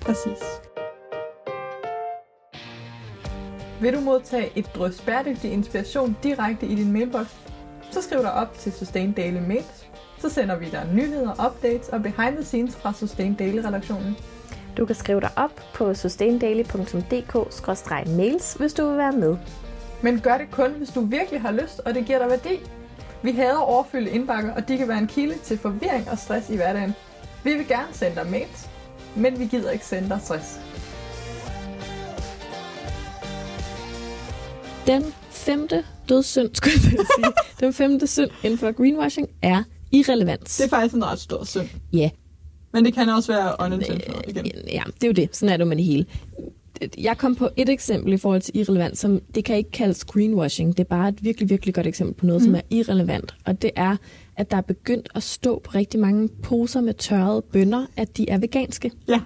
[0.00, 0.71] Præcis.
[3.82, 7.26] Vil du modtage et drøs bæredygtig inspiration direkte i din mailbox?
[7.90, 9.86] Så skriv dig op til Sustain Daily Mails.
[10.18, 14.16] Så sender vi dig nyheder, updates og behind the scenes fra Sustain Daily-redaktionen.
[14.76, 19.36] Du kan skrive dig op på sustaindaily.dk-mails, hvis du vil være med.
[20.02, 22.60] Men gør det kun, hvis du virkelig har lyst, og det giver dig værdi.
[23.22, 26.56] Vi hader overfyldte indbakker, og de kan være en kilde til forvirring og stress i
[26.56, 26.94] hverdagen.
[27.44, 28.68] Vi vil gerne sende dig mails,
[29.16, 30.60] men vi gider ikke sende dig stress.
[34.86, 37.32] Den femte dødssynd, skulle jeg sige.
[37.60, 40.56] Den femte synd inden for greenwashing er irrelevans.
[40.56, 41.68] Det er faktisk en ret stor synd.
[41.92, 42.10] Ja,
[42.72, 44.46] Men det kan også være unintentional igen.
[44.72, 45.36] ja, det er jo det.
[45.36, 46.06] Sådan er det med det hele.
[46.98, 50.76] Jeg kom på et eksempel i forhold til irrelevant, som det kan ikke kaldes greenwashing.
[50.76, 52.46] Det er bare et virkelig, virkelig godt eksempel på noget, mm.
[52.46, 53.34] som er irrelevant.
[53.44, 53.96] Og det er,
[54.36, 58.30] at der er begyndt at stå på rigtig mange poser med tørrede bønner, at de
[58.30, 58.90] er veganske.
[59.08, 59.20] Ja,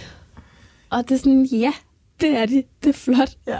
[0.90, 1.72] Og det er sådan, ja,
[2.20, 2.62] det er de.
[2.82, 3.30] Det er flot.
[3.46, 3.58] ja.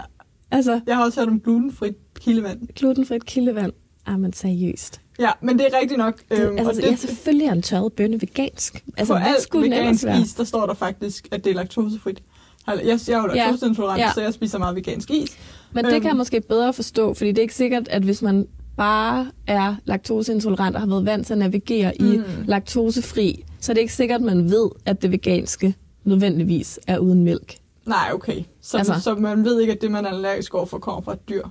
[0.51, 2.59] Altså, Jeg har også hørt om glutenfrit kildevand.
[2.75, 3.71] glutenfrit kildevand.
[4.05, 5.01] Ah, men seriøst.
[5.19, 6.21] Ja, men det er rigtigt nok.
[6.31, 8.83] Det, øhm, altså, og ja, selvfølgelig er en tørret bønne vegansk.
[8.97, 12.21] Altså, for alt vegansk is, der står der faktisk, at det er laktosefrit.
[12.67, 14.11] Jeg, jeg er jo laktoseintolerant, ja.
[14.13, 15.37] så jeg spiser meget vegansk is.
[15.73, 16.17] Men det kan jeg Øhm.
[16.17, 20.81] måske bedre forstå, fordi det er ikke sikkert, at hvis man bare er laktoseintolerant og
[20.81, 22.05] har været vant til at navigere mm.
[22.05, 26.97] i laktosefri, så er det ikke sikkert, at man ved, at det veganske nødvendigvis er
[26.97, 27.55] uden mælk.
[27.85, 28.43] Nej, okay.
[28.61, 28.99] Så, Altså.
[28.99, 31.43] så man ved ikke, at det, man er allergisk overfor, kommer fra et dyr.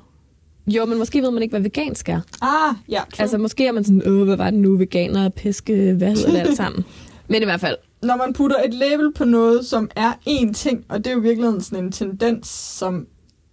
[0.66, 2.20] Jo, men måske ved man ikke, hvad vegansk er.
[2.42, 3.22] Ah, ja, true.
[3.22, 6.38] Altså, måske er man sådan, åh, hvad var det nu, veganer, piske, hvad hedder det
[6.38, 6.84] alt sammen?
[7.28, 10.84] Men i hvert fald, når man putter et label på noget, som er én ting,
[10.88, 13.06] og det er jo virkelig sådan en tendens, som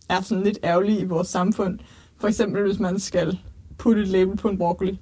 [0.10, 1.80] er sådan lidt ærgerlig i vores samfund.
[2.20, 3.40] For eksempel, hvis man skal
[3.78, 5.00] putte et label på en broccoli.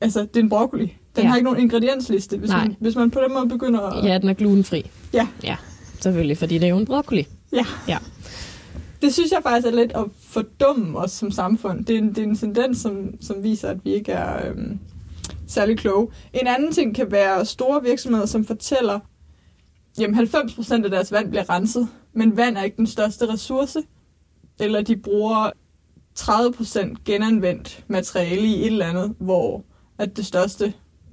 [0.00, 0.96] Altså, det er en broccoli.
[1.16, 1.28] Den ja.
[1.28, 2.38] har ikke nogen ingrediensliste.
[2.38, 2.64] Hvis Nej.
[2.64, 4.04] man, hvis man på den måde begynder at...
[4.04, 4.90] ja, den er glutenfri.
[5.12, 5.28] Ja.
[5.42, 5.56] Ja,
[6.02, 7.26] selvfølgelig, fordi det er jo en broccoli.
[7.52, 7.66] ja.
[7.88, 7.98] Ja.
[9.02, 11.84] Det synes jeg faktisk er lidt at fordumme os som samfund.
[11.84, 14.78] Det er en, det er en tendens, som, som viser, at vi ikke er øhm,
[15.46, 16.08] særlig kloge.
[16.32, 19.00] En anden ting kan være store virksomheder, som fortæller,
[19.98, 23.82] jamen 90% af deres vand bliver renset, men vand er ikke den største ressource.
[24.60, 25.50] Eller de bruger
[26.18, 29.64] 30% genanvendt materiale i et eller andet, hvor
[29.98, 30.72] at det største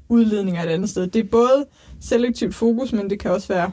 [0.10, 1.08] udledning er et andet sted.
[1.08, 1.66] Det er både
[2.02, 3.72] selektivt fokus, men det kan også være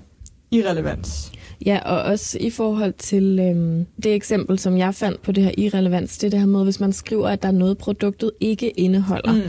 [0.51, 1.33] irrelevans.
[1.67, 5.51] Ja, og også i forhold til øhm, det eksempel, som jeg fandt på det her
[5.59, 8.71] irrelevans, det er det her med, hvis man skriver, at der er noget, produktet ikke
[8.71, 9.33] indeholder.
[9.35, 9.41] Mm.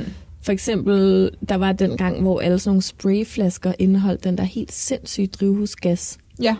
[0.42, 4.72] For eksempel, der var den gang, hvor alle sådan nogle sprayflasker indeholdt den der helt
[4.72, 6.18] sindssyge drivhusgas.
[6.42, 6.56] Ja.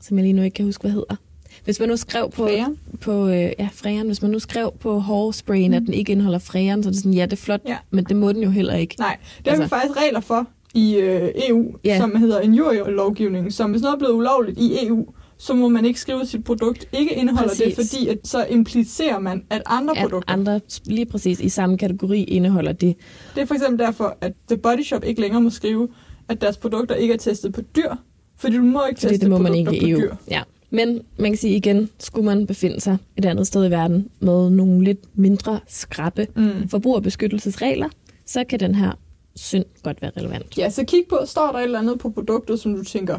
[0.00, 1.16] Som jeg lige nu ikke kan huske, hvad hedder.
[1.64, 2.46] Hvis man nu skrev på...
[2.46, 2.78] Freon?
[3.00, 4.06] på øh, ja, freon.
[4.06, 5.76] Hvis man nu skrev på hårsprayen, mm.
[5.76, 7.76] at den ikke indeholder freon, så er det sådan, ja, det er flot, Ja.
[7.90, 8.94] men det må den jo heller ikke.
[8.98, 11.98] Nej, det har vi Altså- faktisk regler for i øh, EU, Ja.
[11.98, 13.50] som hedder injurielovgivningen.
[13.50, 15.06] Som hvis noget er blevet ulovligt i EU,
[15.38, 17.90] så må man ikke skrive, at sit produkt ikke indeholder det, Præcis.
[17.92, 20.32] fordi at så implicerer man, at andre At produkter...
[20.32, 22.96] andre lige præcis i samme kategori indeholder det.
[23.34, 25.88] Det er for eksempel derfor, at The Body Shop ikke længere må skrive,
[26.28, 27.94] at deres produkter ikke er testet på dyr,
[28.36, 30.06] fordi du må ikke Fordi teste det må man produkter ikke i på EU.
[30.08, 30.14] dyr.
[30.30, 30.42] Ja.
[30.70, 34.50] Men man kan sige igen, skulle man befinde sig et andet sted i verden med
[34.50, 36.68] nogle lidt mindre skrappe Mm.
[36.68, 37.88] forbrugerbeskyttelsesregler,
[38.26, 38.92] så kan den her
[39.38, 40.58] synd godt være relevant.
[40.58, 43.18] Ja, så kig på, står der et eller andet på produktet, som du tænker,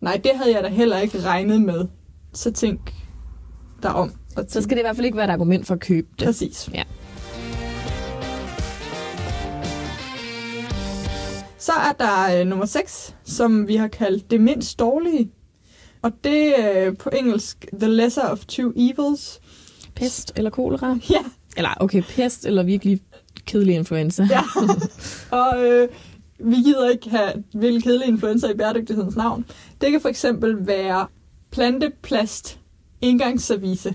[0.00, 1.86] nej, det havde jeg da heller ikke regnet med.
[2.32, 2.94] Så tænk
[3.82, 4.12] dig om.
[4.36, 6.26] Og Så skal det i hvert fald ikke være et argument for at købe det.
[6.26, 6.70] Præcis.
[6.74, 6.82] Ja.
[11.58, 15.30] Så er der øh, nummer 6, som vi har kaldt det mindst dårlige.
[16.02, 19.40] Og det er øh, på engelsk The Lesser of Two Evils.
[19.94, 20.98] Pest eller kolera?
[21.10, 21.24] Ja,
[21.56, 23.00] Eller okay, pest eller virkelig
[23.48, 24.28] kedelig influenza.
[24.30, 24.40] ja.
[25.30, 25.88] og øh,
[26.38, 29.44] vi gider ikke have vildt kedelig influenza i bæredygtighedens navn.
[29.80, 31.06] Det kan for eksempel være
[31.50, 32.58] planteplast
[33.00, 33.94] engangsservice.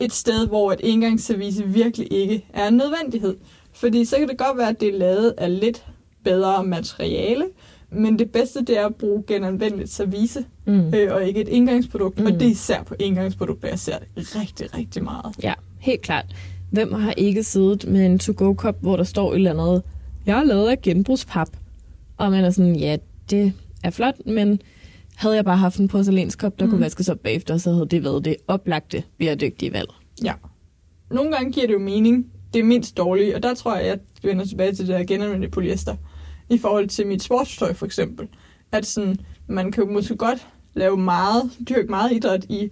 [0.00, 3.36] Et sted, hvor et engangsservice virkelig ikke er en nødvendighed.
[3.72, 5.84] Fordi så kan det godt være, at det er lavet af lidt
[6.24, 7.44] bedre materiale,
[7.90, 10.94] men det bedste det er at bruge genanvendeligt service, Mm.
[10.94, 12.18] øh, og ikke et engangsprodukt.
[12.18, 12.26] Mm.
[12.26, 15.34] Og det er især på engangsprodukter, jeg ser det rigtig, rigtig meget.
[15.42, 16.24] Ja, helt klart.
[16.74, 19.82] Hvem har ikke siddet med en to-go-kop, hvor der står et eller andet,
[20.26, 21.48] jeg er lavet af genbrugspap.
[22.16, 22.96] Og man er sådan, ja,
[23.30, 23.52] det
[23.84, 24.60] er flot, men
[25.16, 26.70] havde jeg bare haft en porcelænskop, der mm.
[26.70, 29.88] Kunne vaskes op bagefter, så havde det været det oplagte bæredygtige valg.
[30.24, 30.32] Ja.
[31.10, 32.26] Nogle gange giver det jo mening.
[32.54, 35.04] Det er mindst dårlige, og der tror jeg, at jeg vender tilbage til det der
[35.04, 35.96] genanvendte polyester.
[36.50, 38.28] I forhold til mit sportstøj for eksempel.
[38.72, 42.70] At sådan, man kan jo måske godt lave meget, dyrke meget idræt i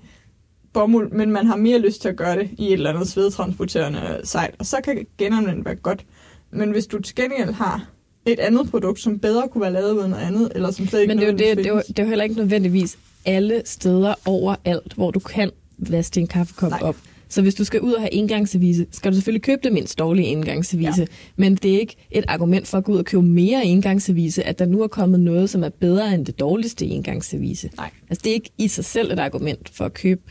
[0.73, 4.21] bomuld, men man har mere lyst til at gøre det i et eller andet svedtransporterende
[4.25, 4.55] sejt.
[4.59, 6.05] Og så kan genanvendt være godt.
[6.51, 7.89] Men hvis du til gengæld har
[8.27, 11.15] et andet produkt, som bedre kunne være lavet af noget andet, eller som slet ikke
[11.15, 13.63] Men det er, jo, det, det, er jo, det er jo heller ikke nødvendigvis alle
[13.65, 16.81] steder overalt, hvor du kan vaske din kaffekop Nej.
[16.83, 16.97] op.
[17.29, 20.27] Så hvis du skal ud og have engangsservice, skal du selvfølgelig købe det mindst dårlige
[20.27, 21.01] engangsservice.
[21.01, 21.07] Ja.
[21.37, 24.59] Men det er ikke et argument for at gå ud og købe mere engangsservice, at
[24.59, 27.71] der nu er kommet noget, som er bedre end det dårligste engangsservice.
[27.77, 27.91] Nej.
[28.11, 30.23] Altså det er ikke i sig selv et argument for at købe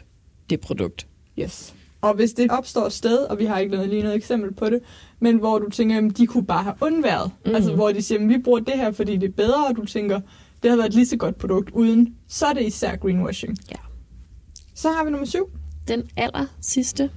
[0.52, 1.08] det produkt.
[1.40, 1.74] Yes.
[2.02, 4.70] Og hvis det opstår et sted, og vi har ikke noget, lige noget eksempel på
[4.70, 4.80] det,
[5.20, 7.32] men hvor du tænker, at de kunne bare have undværet.
[7.46, 7.56] Mm.
[7.56, 9.86] Altså hvor de siger, at vi bruger det her, fordi det er bedre, og du
[9.86, 10.20] tænker,
[10.64, 13.58] det har været et lige så godt produkt uden, så er det især greenwashing.
[13.72, 13.76] Ja.
[14.76, 15.50] Så har vi nummer syv.
[15.88, 17.10] Den aller sidste,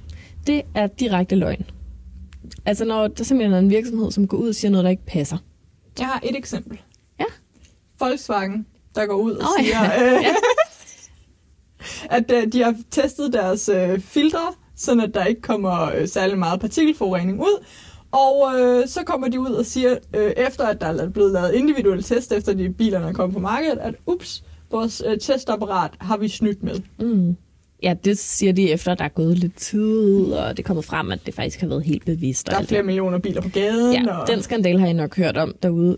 [0.47, 1.65] det er direkte løgn.
[2.67, 5.07] Altså når der simpelthen er en virksomhed, som går ud og siger noget, der ikke
[5.07, 5.37] passer.
[5.99, 6.81] Jeg har et eksempel.
[7.21, 7.25] Ja.
[7.99, 10.19] Volkswagen, der går ud og Åh, siger, ja.
[10.19, 10.25] øh,
[12.11, 16.39] at øh, de har testet deres øh, filtre, sådan at der ikke kommer øh, særlig
[16.39, 17.65] meget partikelforurening ud.
[18.13, 21.53] Og øh, så kommer de ud og siger, øh, efter at der er blevet lavet
[21.53, 26.17] individuelle test, efter de bilerne er kommet på markedet, at ups, vores øh, testapparat har
[26.17, 26.81] vi snydt med.
[26.99, 27.37] Mm.
[27.83, 30.85] Ja, det siger de efter, at der er gået lidt tid, og det er kommet
[30.85, 32.47] frem, at det faktisk har været helt bevidst.
[32.47, 32.87] Der er flere det.
[32.87, 34.05] millioner biler på gaden.
[34.05, 34.29] Ja, og...
[34.29, 35.97] den skandal har jeg nok hørt om derude.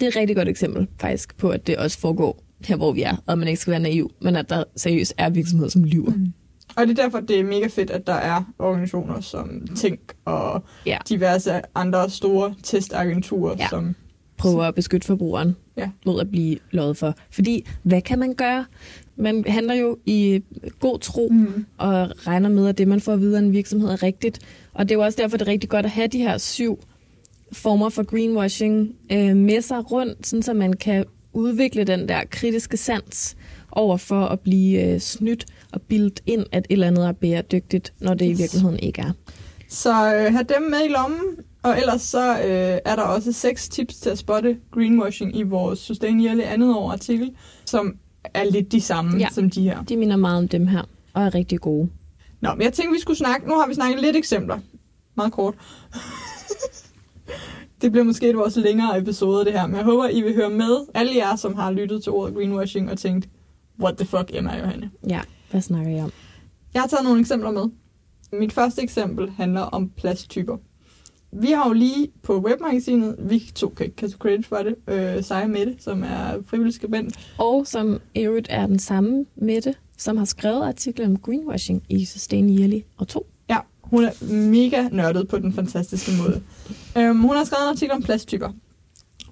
[0.00, 3.02] Det er et rigtig godt eksempel faktisk på, at det også foregår her, hvor vi
[3.02, 6.10] er, og man ikke skal være naiv, men at der seriøst er virksomheder, som lyver.
[6.14, 6.32] Mm.
[6.76, 10.62] Og det er derfor, det er mega fedt, at der er organisationer som Tænk og
[10.86, 10.98] Ja.
[11.08, 13.68] diverse andre store testagenturer, Ja.
[13.68, 13.94] som
[14.36, 15.90] Prøver at beskytte forbrugeren Ja.
[16.06, 17.14] mod at blive lovet for.
[17.30, 18.64] Fordi, hvad kan man gøre?
[19.16, 20.42] Man handler jo i
[20.80, 21.64] god tro, Mm.
[21.78, 24.38] og regner med, at det, man får at vide af en virksomhed, er rigtigt.
[24.74, 26.78] Og det er jo også derfor, det er rigtig godt at have de her syv
[27.52, 31.04] former for greenwashing øh, med sig rundt, sådan så man kan
[31.38, 33.36] udvikle den der kritiske sans
[33.72, 37.92] over for at blive øh, snydt og bildt ind, at et eller andet er bæredygtigt,
[38.00, 39.12] når det i virkeligheden ikke er.
[39.68, 41.20] Så øh, have dem med i lommen,
[41.62, 45.78] og ellers så øh, er der også seks tips til at spotte greenwashing i vores
[45.78, 47.30] Sustain Yearly andet år artikel,
[47.64, 47.96] som
[48.34, 49.28] er lidt de samme ja.
[49.32, 49.82] som de her.
[49.82, 50.82] De minder meget om dem her,
[51.14, 51.88] og er rigtig gode.
[52.40, 54.58] Nå, men jeg tænkte, vi skulle snakke, nu har vi snakket lidt eksempler,
[55.16, 55.54] meget kort.
[57.80, 60.50] Det bliver måske et vores længere episode, det her, men jeg håber, I vil høre
[60.50, 60.86] med.
[60.94, 63.28] Alle jer, som har lyttet til ordet greenwashing og tænkt,
[63.80, 64.90] what the fuck, Emma og Johanne.
[65.08, 66.12] Ja, hvad snakker jeg om?
[66.74, 67.64] Jeg har taget nogle eksempler med.
[68.32, 70.56] Mit første eksempel handler om plasttyper.
[71.32, 75.46] Vi har jo lige på webmagasinet, vi to kan ikke credit for det, øh, Seja
[75.46, 77.18] Mette, som er frivillig skribent.
[77.38, 82.04] Og som i øvrigt er den samme Mette, som har skrevet artiklen om greenwashing i
[82.04, 83.26] Sustain Yearly og 2.
[83.50, 86.42] Ja, hun er mega nørdet på den fantastiske måde.
[86.96, 88.50] øhm, hun har skrevet en artikel om plasttyper.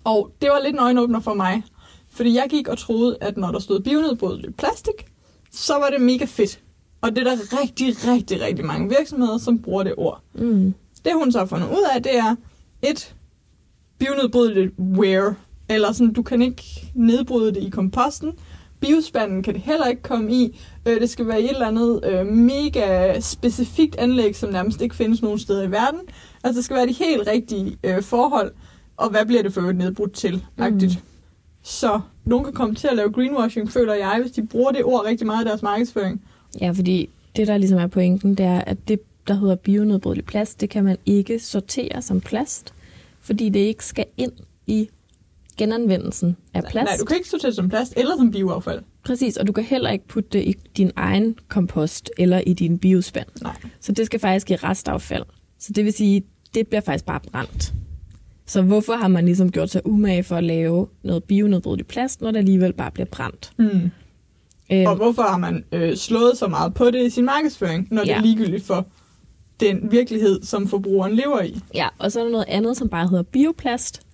[0.05, 1.63] Og det var lidt en øjenåbner for mig.
[2.11, 5.07] Fordi jeg gik og troede, at når der stod bionedbrydeligt plastik,
[5.53, 6.61] så var det mega fedt.
[7.01, 10.23] Og det er der rigtig, rigtig, rigtig mange virksomheder, som bruger det ord.
[10.35, 10.75] Mm.
[11.05, 12.37] Det hun så har fundet ud af, det er
[12.83, 13.15] et
[13.99, 15.35] bionedbrydeligt wear.
[15.69, 18.33] Eller sådan, du kan ikke nedbryde det i komposten.
[18.87, 20.61] Biospanden kan det heller ikke komme i.
[20.87, 24.95] Øh, det skal være i et eller andet øh, mega specifikt anlæg, som nærmest ikke
[24.95, 26.01] findes nogen steder i verden.
[26.45, 28.53] Altså, det skal være de helt rigtige øh, forhold.
[28.97, 30.45] Og hvad bliver det for øvrigt nedbrudt til?
[30.59, 30.81] Mm.
[31.63, 35.05] Så nogen kan komme til at lave greenwashing, føler jeg, hvis de bruger det ord
[35.05, 36.23] rigtig meget i deres markedsføring.
[36.61, 40.61] Ja, fordi det, der ligesom er pointen, det er, at det, der hedder bionedbrydelig plast,
[40.61, 42.75] det kan man ikke sortere som plast,
[43.21, 44.33] fordi det ikke skal ind
[44.67, 44.89] i
[45.57, 46.85] genanvendelsen af plast.
[46.85, 48.83] Nej, du kan ikke sortere som plast eller som bioaffald.
[49.05, 52.79] Præcis, og du kan heller ikke putte det i din egen kompost eller i din
[52.79, 53.29] biospand.
[53.43, 53.57] Nej.
[53.81, 55.25] Så det skal faktisk i restaffald.
[55.59, 56.23] Så det vil sige,
[56.55, 57.73] det bliver faktisk bare brændt.
[58.47, 62.31] Så hvorfor har man ligesom gjort sig umage for at lave noget bionedbrydeligt plast, når
[62.31, 63.53] det alligevel bare bliver brændt?
[63.59, 63.91] Mm.
[64.73, 68.03] Øhm, og hvorfor har man øh, slået så meget på det i sin markedsføring, når
[68.07, 68.13] ja.
[68.13, 68.87] det er ligegyldigt for
[69.61, 71.61] den virkelighed, som forbrugeren lever i?
[71.75, 74.06] Ja, og så er der noget andet, som bare hedder bioplast,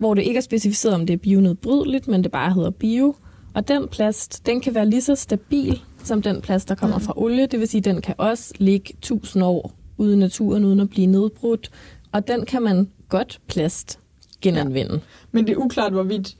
[0.00, 3.14] hvor det ikke er specificeret, om det er bionedbrydeligt, men det bare hedder bio.
[3.54, 7.04] Og den plast, den kan være lige så stabil som den plast, der kommer mm.
[7.04, 7.46] fra olie.
[7.46, 11.06] Det vil sige, den kan også ligge tusind år ude i naturen, uden at blive
[11.06, 11.70] nedbrudt.
[12.12, 13.98] Og den kan man godt plast
[14.42, 14.92] genanvende.
[14.92, 14.98] Ja.
[15.32, 16.36] Men det er uklart, hvorvidt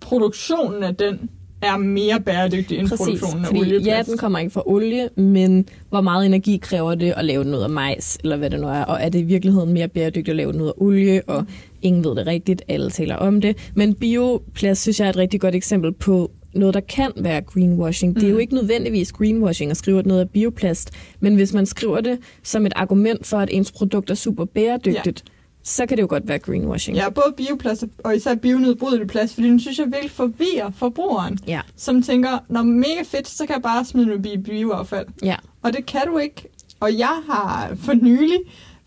[0.00, 1.30] produktionen af den
[1.62, 4.08] er mere bæredygtig end Præcis, produktionen af fordi, olieplast.
[4.08, 7.64] Ja, den kommer ikke fra olie, men hvor meget energi kræver det at lave noget
[7.64, 10.36] af majs, eller hvad det nu er, og er det i virkeligheden mere bæredygtigt at
[10.36, 11.46] lave noget af olie, og
[11.82, 13.70] ingen ved det rigtigt, alle taler om det.
[13.74, 18.14] Men bioplast synes jeg er et rigtig godt eksempel på noget, der kan være greenwashing.
[18.14, 18.40] Det er jo mm.
[18.40, 20.90] ikke nødvendigvis greenwashing at skrive, at noget er bioplast,
[21.20, 25.24] men hvis man skriver det som et argument for, at ens produkt er super bæredygtigt,
[25.26, 25.32] ja
[25.64, 26.96] så kan det jo godt være greenwashing.
[26.96, 31.60] Ja, både bioplast og især bionedbrydelig plast, fordi den synes jeg virkelig forvirrer forbrugeren, ja.
[31.76, 35.06] som tænker, når mega fedt, så kan jeg bare smide i bioaffald.
[35.22, 35.36] Ja.
[35.62, 36.48] Og det kan du ikke.
[36.80, 38.38] Og jeg har for nylig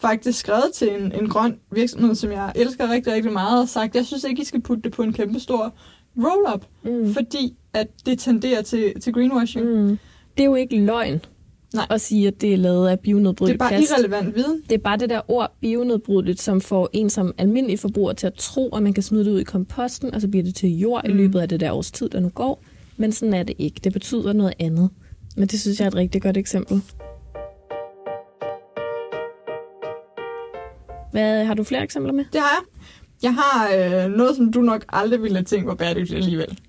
[0.07, 3.95] faktisk skrevet til en, en grøn virksomhed, som jeg elsker rigtig, rigtig meget, og sagt,
[3.95, 5.73] jeg synes ikke, I skal putte det på en kæmpe stor
[6.17, 7.13] roll-up, mm.
[7.13, 9.65] fordi at det tenderer til, til greenwashing.
[9.65, 9.97] Mm.
[10.37, 11.21] Det er jo ikke løgn.
[11.73, 11.85] Nej.
[11.89, 13.71] og sige, at det er lavet af bionedbrydeligt plast.
[13.71, 13.91] Det er bare plast.
[13.91, 14.61] irrelevant viden.
[14.69, 18.33] Det er bare det der ord bionedbrydeligt, som får en som almindelig forbruger til at
[18.33, 21.01] tro, at man kan smide det ud i komposten, og så bliver det til jord
[21.03, 21.09] mm.
[21.09, 22.63] i løbet af det der års tid, der nu går.
[22.97, 23.81] Men sådan er det ikke.
[23.83, 24.89] Det betyder noget andet.
[25.37, 26.81] Men det synes jeg er et rigtig godt eksempel.
[31.15, 32.25] Hvad, har du flere eksempler med?
[32.33, 32.63] Det har jeg.
[33.23, 36.59] Jeg har øh, noget, som du nok aldrig ville have tænkt var bæredygtigt alligevel.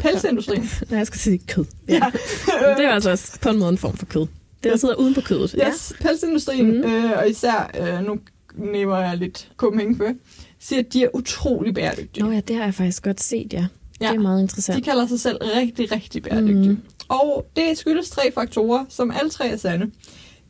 [0.00, 0.60] Pelsindustrin.
[0.90, 1.64] Nej, jeg skal sige kød.
[1.88, 1.94] Ja.
[1.94, 2.74] ja.
[2.76, 4.26] det er altså også på en måde en form for kød.
[4.62, 5.50] Det, der sidder uden på kødet.
[5.50, 6.08] Yes, ja.
[6.08, 6.84] pelsindustrien, mm.
[6.84, 8.18] øh, og især, øh, nu
[8.56, 10.12] næver jeg lidt Copenhagen for,
[10.58, 12.24] siger, at de er utrolig bæredygtige.
[12.24, 13.66] Nå ja, det har jeg faktisk godt set, ja.
[14.00, 14.08] ja.
[14.08, 14.76] Det er meget interessant.
[14.76, 16.68] De kalder sig selv rigtig, rigtig bæredygtige.
[16.68, 16.82] Mm.
[17.08, 19.90] Og det skyldes tre faktorer, som alle tre er sande.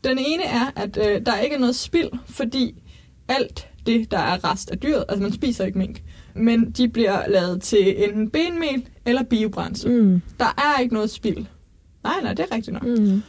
[0.05, 2.75] Den ene er, at øh, der ikke er noget spild, fordi
[3.29, 6.03] alt det, der er rest af dyret, altså man spiser ikke mink,
[6.35, 10.03] men de bliver lavet til enten benmel eller biobrændsel.
[10.03, 10.23] Mm.
[10.39, 11.47] Der er ikke noget spild.
[12.05, 12.83] Nej, nej, det er rigtigt nok.
[12.83, 13.23] Mm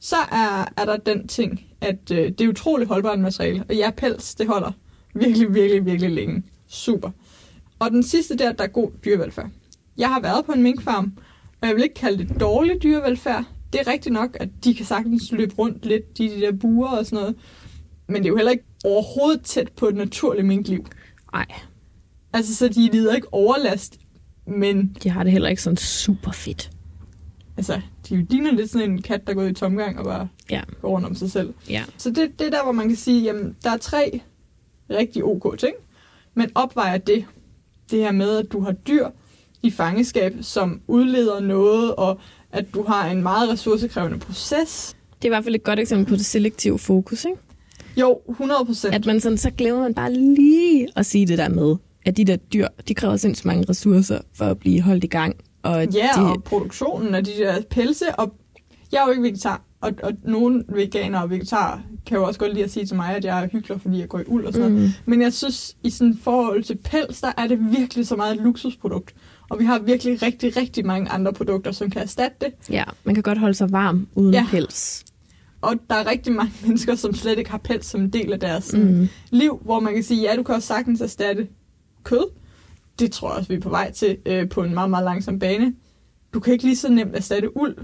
[0.00, 3.64] så er, er der den ting, at øh, det er utroligt holdbart materiale.
[3.68, 4.72] Og ja, pels, det holder
[5.14, 6.42] virkelig, virkelig, virkelig længe.
[6.66, 7.10] Super.
[7.78, 9.48] Og den sidste der, der er god dyrevelfærd.
[9.98, 11.12] Jeg har været på en minkfarm,
[11.60, 13.44] og jeg vil ikke kalde det dårlig dyrevelfærd.
[13.72, 16.88] Det er rigtigt nok, at de kan sagtens løbe rundt lidt, de, de der buer
[16.88, 17.36] og sådan noget.
[18.06, 20.86] Men det er jo heller ikke overhovedet tæt på et naturligt minkliv.
[21.32, 21.46] Nej.
[22.32, 23.98] Altså, så de lider ikke overlast,
[24.46, 24.96] men...
[25.02, 26.70] De har det heller ikke sådan super fedt.
[27.56, 30.62] Altså, de ligner lidt sådan en kat, der går i tomgang og bare ja.
[30.80, 31.54] går rundt om sig selv.
[31.68, 31.84] Ja.
[31.96, 34.20] Så det, det er der, hvor man kan sige, jamen, der er tre
[34.90, 35.74] rigtig ok ting,
[36.34, 37.24] men opvejer det,
[37.90, 39.08] det her med, at du har dyr
[39.62, 42.20] i fangeskab, som udleder noget, og
[42.52, 44.96] at du har en meget ressourcekrævende proces.
[45.16, 47.38] Det er i hvert fald et godt eksempel på det selektive fokus, ikke?
[47.96, 48.94] Jo, 100 procent.
[48.94, 51.76] At man sådan, så glemmer man bare lige at sige det der med,
[52.06, 55.36] at de der dyr, de kræver sindssygt mange ressourcer for at blive holdt i gang.
[55.62, 56.20] Og ja, de...
[56.20, 58.34] og produktionen af de der pelse, og
[58.92, 62.52] jeg er jo ikke vegetar, og, og nogle veganere og vegetarer kan jo også godt
[62.52, 64.52] lide at sige til mig, at jeg er hyggelig, fordi jeg går i uld og
[64.52, 64.86] sådan noget.
[64.86, 65.10] Mm.
[65.10, 68.42] Men jeg synes, i sådan forhold til pels, der er det virkelig så meget et
[68.42, 69.14] luksusprodukt.
[69.50, 72.54] Og vi har virkelig rigtig, rigtig mange andre produkter, som kan erstatte det.
[72.70, 74.46] Ja, man kan godt holde sig varm uden ja.
[74.50, 75.04] pels.
[75.60, 78.40] Og der er rigtig mange mennesker, som slet ikke har pels som en del af
[78.40, 79.08] deres sådan, Mm.
[79.30, 81.46] liv, hvor man kan sige, ja, du kan også sagtens erstatte
[82.04, 82.30] kød.
[82.98, 85.38] Det tror jeg også, vi er på vej til øh, på en meget, meget langsom
[85.38, 85.74] bane.
[86.34, 87.76] Du kan ikke lige så nemt erstatte uld.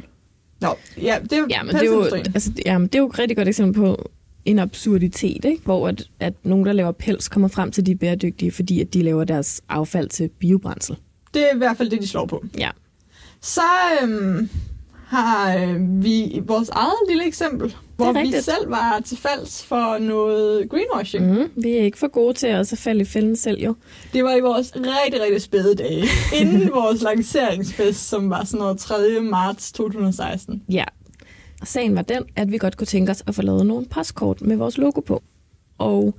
[0.60, 0.68] Nå,
[1.02, 3.06] ja, det er jo Ja, men det er, jo, altså, ja, men det er jo
[3.06, 4.10] et rigtig godt eksempel på
[4.44, 5.62] en absurditet, ikke?
[5.64, 9.02] hvor at, at nogen, der laver pels, kommer frem til, de bæredygtige, fordi at de
[9.02, 10.96] laver deres affald til biobrændsel.
[11.34, 12.44] Det er i hvert fald det, de slår på.
[12.58, 12.70] Ja.
[13.40, 13.60] Så
[14.02, 14.48] øhm,
[15.14, 20.70] har øh, vi vores eget lille eksempel, hvor vi selv var til falds for noget
[20.70, 21.32] greenwashing.
[21.32, 21.50] Mm.
[21.56, 23.74] Vi er ikke for gode til at også falde i fælden selv, jo.
[24.12, 26.04] Det var i vores rigtig, rigtig spæde dage,
[26.40, 29.20] inden vores lanceringsfest, som var sådan noget 3.
[29.20, 30.62] marts 2016.
[30.68, 30.84] Ja.
[31.60, 34.40] Og sagen var den, at vi godt kunne tænke os at få lavet nogle postkort
[34.40, 35.22] med vores logo på.
[35.78, 36.14] Og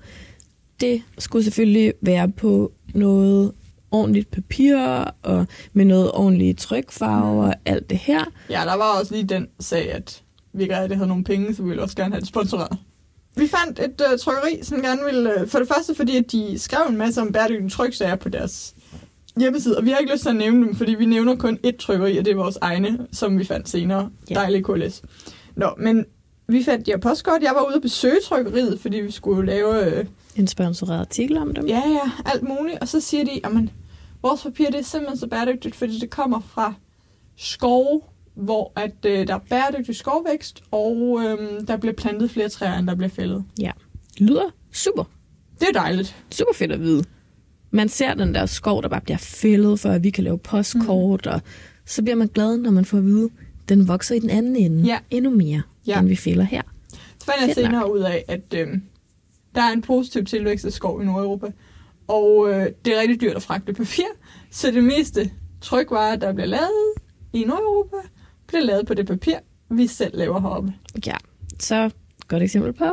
[0.81, 3.51] det skulle selvfølgelig være på noget
[3.91, 4.77] ordentligt papir,
[5.23, 8.25] og med noget ordentligt trykfarve og alt det her.
[8.49, 10.23] Ja, der var også lige den sag, at
[10.53, 12.77] vi ikke rigtig havde nogle penge, så vi ville også gerne have det sponsoreret.
[13.37, 15.41] Vi fandt et øh, trykkeri, som gerne ville...
[15.41, 18.75] Øh, for det første, fordi at de skrev en masse om bæredygtige tryksager på deres
[19.39, 21.77] hjemmeside, og vi har ikke lyst til at nævne dem, fordi vi nævner kun ét
[21.77, 24.09] trykkeri, og det er vores egne, som vi fandt senere.
[24.29, 24.35] Ja.
[24.35, 25.01] Dejlige KLS.
[25.55, 26.05] Nå, men
[26.47, 27.41] vi fandt her postkort.
[27.41, 29.85] Jeg var ude at besøge trykkeriet, fordi vi skulle lave...
[29.85, 30.05] Øh,
[30.35, 31.67] En sponsoreret artikel om dem.
[31.67, 32.79] Ja, ja, alt muligt.
[32.81, 33.51] Og så siger de, at
[34.21, 36.73] vores papir det er simpelthen så bæredygtigt, fordi det kommer fra
[37.37, 38.01] skove,
[38.35, 42.87] hvor at, øh, der er bæredygtig skovvækst, og øh, der bliver plantet flere træer, end
[42.87, 43.43] der bliver fældet.
[43.57, 43.71] Det
[44.19, 45.03] lyder super.
[45.59, 46.15] Det er dejligt.
[46.31, 47.03] Super fedt at vide.
[47.71, 51.25] Man ser den der skov, der bare bliver fældet, for at vi kan lave postkort,
[51.25, 51.31] mm.
[51.31, 51.41] og
[51.85, 53.29] så bliver man glad, når man får at vide,
[53.69, 54.97] den vokser i den anden ende Ja.
[55.11, 55.91] endnu mere, Ja.
[55.93, 55.99] ja.
[55.99, 56.61] end vi fælder her.
[57.19, 58.67] Så fandt jeg senere ud af, at øh,
[59.55, 61.47] der er en positiv tilvækst af skov i Nordeuropa,
[62.07, 64.05] og øh, det er rigtig dyrt at fragte papir,
[64.51, 65.31] så det meste
[65.61, 66.93] trykvarer, der bliver lavet
[67.33, 67.97] i Nordeuropa,
[68.47, 69.35] bliver lavet på det papir,
[69.69, 70.73] vi selv laver heroppe.
[71.05, 71.15] Ja,
[71.59, 71.89] så
[72.27, 72.85] godt eksempel på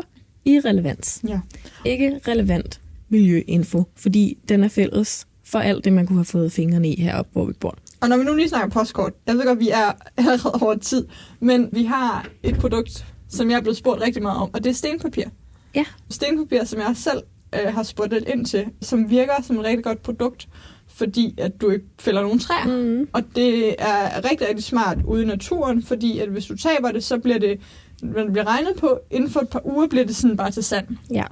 [0.44, 1.20] irrelevans.
[1.28, 1.40] Ja.
[1.84, 6.88] Ikke relevant miljøinfo, fordi den er fælles for alt det, man kunne have fået fingrene
[6.88, 7.78] i heroppe, hvor vi bor.
[8.00, 11.06] Og når vi nu lige snakker postkort, jeg ved godt, vi er allerede over tid,
[11.40, 14.70] men vi har et produkt, som jeg er blevet spurgt rigtig meget om, og det
[14.70, 15.24] er stenpapir.
[15.74, 15.84] Ja.
[16.10, 17.22] Stenpapir, som jeg selv
[17.54, 20.48] øh, har spurgt ind til, som virker som et rigtig godt produkt,
[20.88, 22.66] fordi at du ikke fælder nogen træer.
[22.66, 23.08] Mm.
[23.12, 27.04] Og det er rigtig, rigtig smart ude i naturen, fordi at hvis du taber det,
[27.04, 27.60] så bliver det,
[28.02, 30.62] når det bliver regnet på, inden for et par uger bliver det sådan bare til
[30.62, 30.86] sand.
[31.10, 31.24] Ja.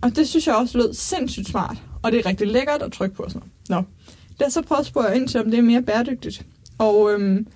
[0.00, 1.76] Og det synes jeg også lød sindssygt smart.
[2.02, 3.86] Og det er rigtig lækkert at trykke på og sådan noget.
[3.86, 4.04] Nå.
[4.38, 6.46] Det er så prøvet at spørge ind til, om det er mere bæredygtigt.
[6.78, 7.46] Og øhm,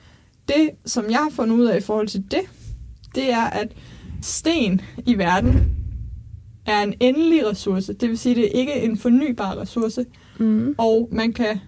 [0.48, 2.40] det, som jeg har fundet ud af i forhold til det,
[3.14, 3.68] det er, at
[4.22, 5.79] sten i verden
[6.66, 7.92] er en endelig ressource.
[7.92, 10.04] Det vil sige, det er ikke en fornybar ressource.
[10.38, 10.74] Mm.
[10.78, 11.60] Og man kan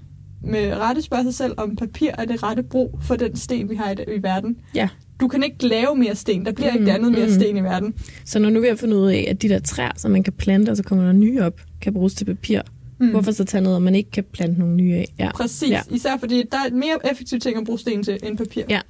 [0.44, 3.74] med rette spørge sig selv, om papir er det rette brug for den sten, vi
[3.74, 4.56] har i, i verden.
[4.74, 4.88] Ja.
[5.20, 6.46] Du kan ikke lave mere sten.
[6.46, 7.32] Der bliver mm, ikke dannet mere mm.
[7.32, 7.94] sten i verden.
[8.24, 10.32] Så når nu vi har fundet ud af, at de der træer, som man kan
[10.32, 12.60] plante, og så kommer der nye op, kan bruges til papir,
[13.00, 13.10] mm.
[13.10, 15.14] hvorfor så tage noget, man ikke kan plante nogle nye af?
[15.18, 15.30] Ja.
[15.32, 15.70] Præcis.
[15.70, 15.80] Ja.
[15.90, 18.62] Især fordi der er mere effektivt ting at bruge sten til end papir.
[18.68, 18.80] Ja.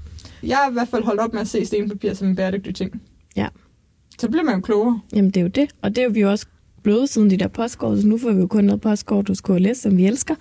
[0.42, 3.02] Jeg har i hvert fald holdt op med at se stenpapir som en bæredygtig ting.
[3.36, 3.46] Ja.
[4.18, 5.00] Så bliver man klogere.
[5.14, 5.70] Jamen, det er jo det.
[5.82, 6.46] Og det er jo vi jo også
[6.82, 9.78] blevet siden de der postkort, så nu får vi jo kun noget postkort hos KLS,
[9.78, 10.34] som vi elsker,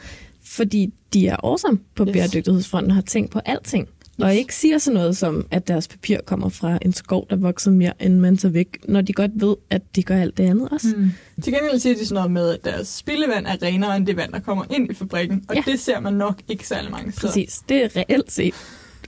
[0.43, 2.13] fordi de er awesome på Yes.
[2.13, 3.87] bæredygtighedsfronten og har tænkt på alting.
[3.87, 4.25] Yes.
[4.25, 7.71] Og ikke siger sådan noget som, at deres papir kommer fra en skov, der vokser
[7.71, 10.69] mere, end man så væk, når de godt ved, at de gør alt det andet
[10.71, 10.87] også.
[10.97, 11.09] Mm.
[11.43, 14.31] Til gengæld siger de sådan noget med, at deres spildevand er renere end det vand,
[14.33, 15.43] der kommer ind i fabrikken.
[15.49, 15.63] Og Ja.
[15.71, 17.27] det ser man nok ikke særlig mange steder.
[17.27, 17.61] Præcis.
[17.69, 18.53] Det er reelt set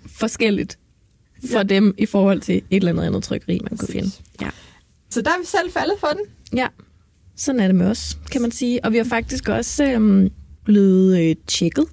[0.07, 0.79] forskelligt
[1.51, 1.63] for Ja.
[1.63, 4.07] dem i forhold til et eller andet andet trykkeri, man kunne finde.
[4.09, 4.21] Præcis.
[4.41, 4.49] Ja.
[5.09, 6.25] Så der er vi selv faldet for den.
[6.59, 6.67] Ja,
[7.35, 8.85] sådan er det med os, kan man sige.
[8.85, 10.29] Og vi har faktisk også øhm,
[10.65, 11.85] blevet øh, tjekket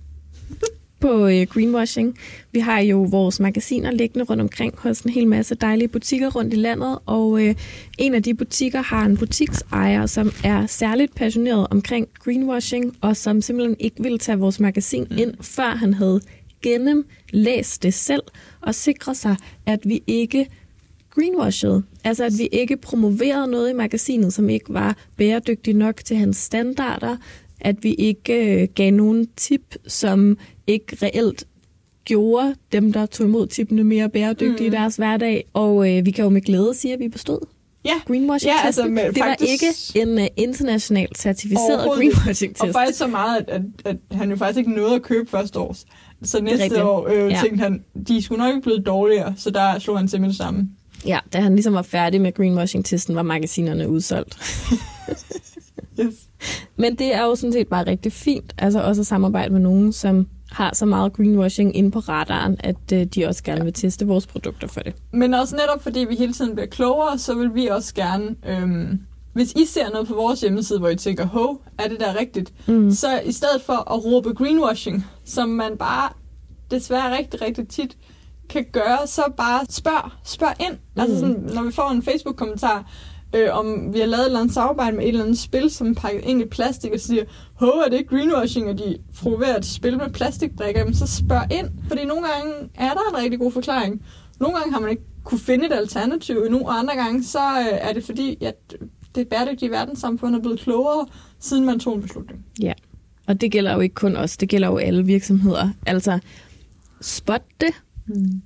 [1.00, 2.18] på øh, greenwashing.
[2.52, 6.54] Vi har jo vores magasiner liggende rundt omkring hos en hel masse dejlige butikker rundt
[6.54, 7.54] i landet, og øh,
[7.98, 13.42] en af de butikker har en butiksejer, som er særligt passioneret omkring greenwashing, og som
[13.42, 16.20] simpelthen ikke ville tage vores magasin ind, før han havde
[16.62, 18.22] gennemlæst det selv,
[18.60, 19.36] og sikre sig,
[19.66, 20.46] at vi ikke
[21.10, 21.82] greenwashede.
[22.04, 26.36] Altså at vi ikke promoverede noget i magasinet, som ikke var bæredygtigt nok til hans
[26.36, 27.16] standarder.
[27.60, 31.44] At vi ikke øh, gav nogen tip, som ikke reelt
[32.04, 34.74] gjorde dem, der tog imod tippene mere bæredygtige mm.
[34.74, 35.44] i deres hverdag.
[35.52, 37.40] Og øh, vi kan jo med glæde sige, at vi bestod
[37.84, 42.62] Ja, greenwashing Ja, altså, men Det var ikke en uh, internationalt certificeret greenwashing-test.
[42.62, 45.58] Og faktisk så meget, at, at, at han jo faktisk ikke nåede at købe første
[45.58, 45.84] års.
[46.22, 47.38] Så næste år øh, Ja.
[47.42, 50.70] tænkte han, de skulle nok ikke blive dårligere, så der slog han simpelthen sammen.
[51.06, 54.38] Ja, da han ligesom var færdig med greenwashing-testen, var magasinerne udsolgt.
[56.00, 56.14] Yes.
[56.76, 59.92] Men det er jo sådan set bare rigtig fint, altså også at samarbejde med nogen,
[59.92, 64.06] som har så meget greenwashing inde på radaren, at øh, de også gerne vil teste
[64.06, 64.94] vores produkter for det.
[65.12, 69.00] Men også netop fordi vi hele tiden bliver klogere, så vil vi også gerne, øhm,
[69.32, 72.52] hvis I ser noget på vores hjemmeside, hvor I tænker, hov, er det der rigtigt?
[72.68, 72.90] Mm.
[72.90, 76.08] Så i stedet for at råbe greenwashing, som man bare
[76.70, 77.96] desværre rigtig, rigtig tit
[78.48, 80.72] kan gøre, så bare spørg, spørg ind.
[80.72, 81.00] Mm.
[81.02, 82.90] Altså sådan, når vi får en Facebook-kommentar,
[83.34, 85.90] øh, om vi har lavet et eller andet samarbejde med et eller andet spil, som
[85.90, 87.24] er pakket ind i plastik, og siger,
[87.54, 91.52] hov, er det ikke greenwashing, og de provoverer et spil med plastikbrikker, men så spørg
[91.52, 91.68] ind.
[91.88, 94.02] Fordi nogle gange er der en rigtig god forklaring.
[94.40, 97.78] Nogle gange har man ikke kunne finde et alternativ, og nogle andre gange, så øh,
[97.80, 98.76] er det fordi, at
[99.14, 101.06] det bæredygtige verdenssamfund er blevet klogere,
[101.38, 102.44] siden man tog en beslutning.
[102.60, 102.72] Ja,
[103.26, 105.70] og det gælder jo ikke kun os, det gælder jo alle virksomheder.
[105.86, 106.18] Altså,
[107.00, 107.70] spot det,
[108.06, 108.42] Mm.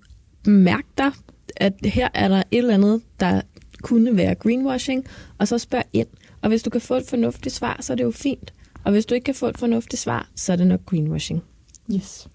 [0.52, 1.10] mærk dig,
[1.56, 3.40] at her er der et eller andet, der
[3.82, 5.04] kunne være greenwashing,
[5.38, 6.06] og så spørg ind.
[6.42, 8.52] Og hvis du kan få et fornuftigt svar, så er det jo fint.
[8.84, 11.42] Og hvis du ikke kan få et fornuftigt svar, så er det nok greenwashing.
[11.94, 12.28] Yes.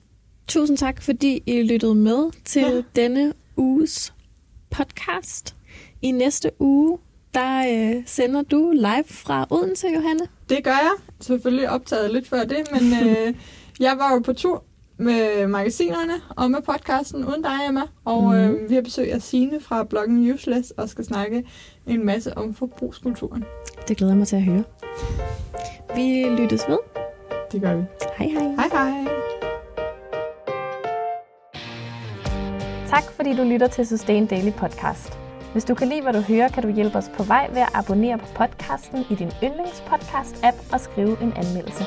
[0.47, 2.81] Tusind tak, fordi I lyttede med til Ja.
[2.95, 4.13] denne uges
[4.69, 5.55] podcast.
[6.01, 6.97] I næste uge,
[7.33, 7.63] der
[7.97, 10.21] øh, sender du live fra Odense, Johanne.
[10.49, 10.91] Det gør jeg.
[11.19, 13.33] Selvfølgelig optaget lidt før det, men øh,
[13.79, 14.63] jeg var jo på tur
[14.97, 17.81] med magasinerne og med podcasten uden dig, Emma.
[18.05, 18.33] Og Mhm.
[18.33, 21.43] øh, vi har besøg af Signe fra bloggen Useless og skal snakke
[21.87, 23.43] en masse om forbrugskulturen.
[23.87, 24.63] Det glæder jeg mig til at høre.
[25.95, 26.77] Vi lyttes ved.
[27.51, 27.83] Det gør vi.
[28.17, 28.43] Hej hej.
[28.43, 29.07] Hej hej.
[32.89, 35.18] Tak fordi du lytter til Sustain Daily Podcast.
[35.51, 37.69] Hvis du kan lide, hvad du hører, kan du hjælpe os på vej ved at
[37.73, 41.83] abonnere på podcasten i din yndlingspodcast-app og skrive en anmeldelse.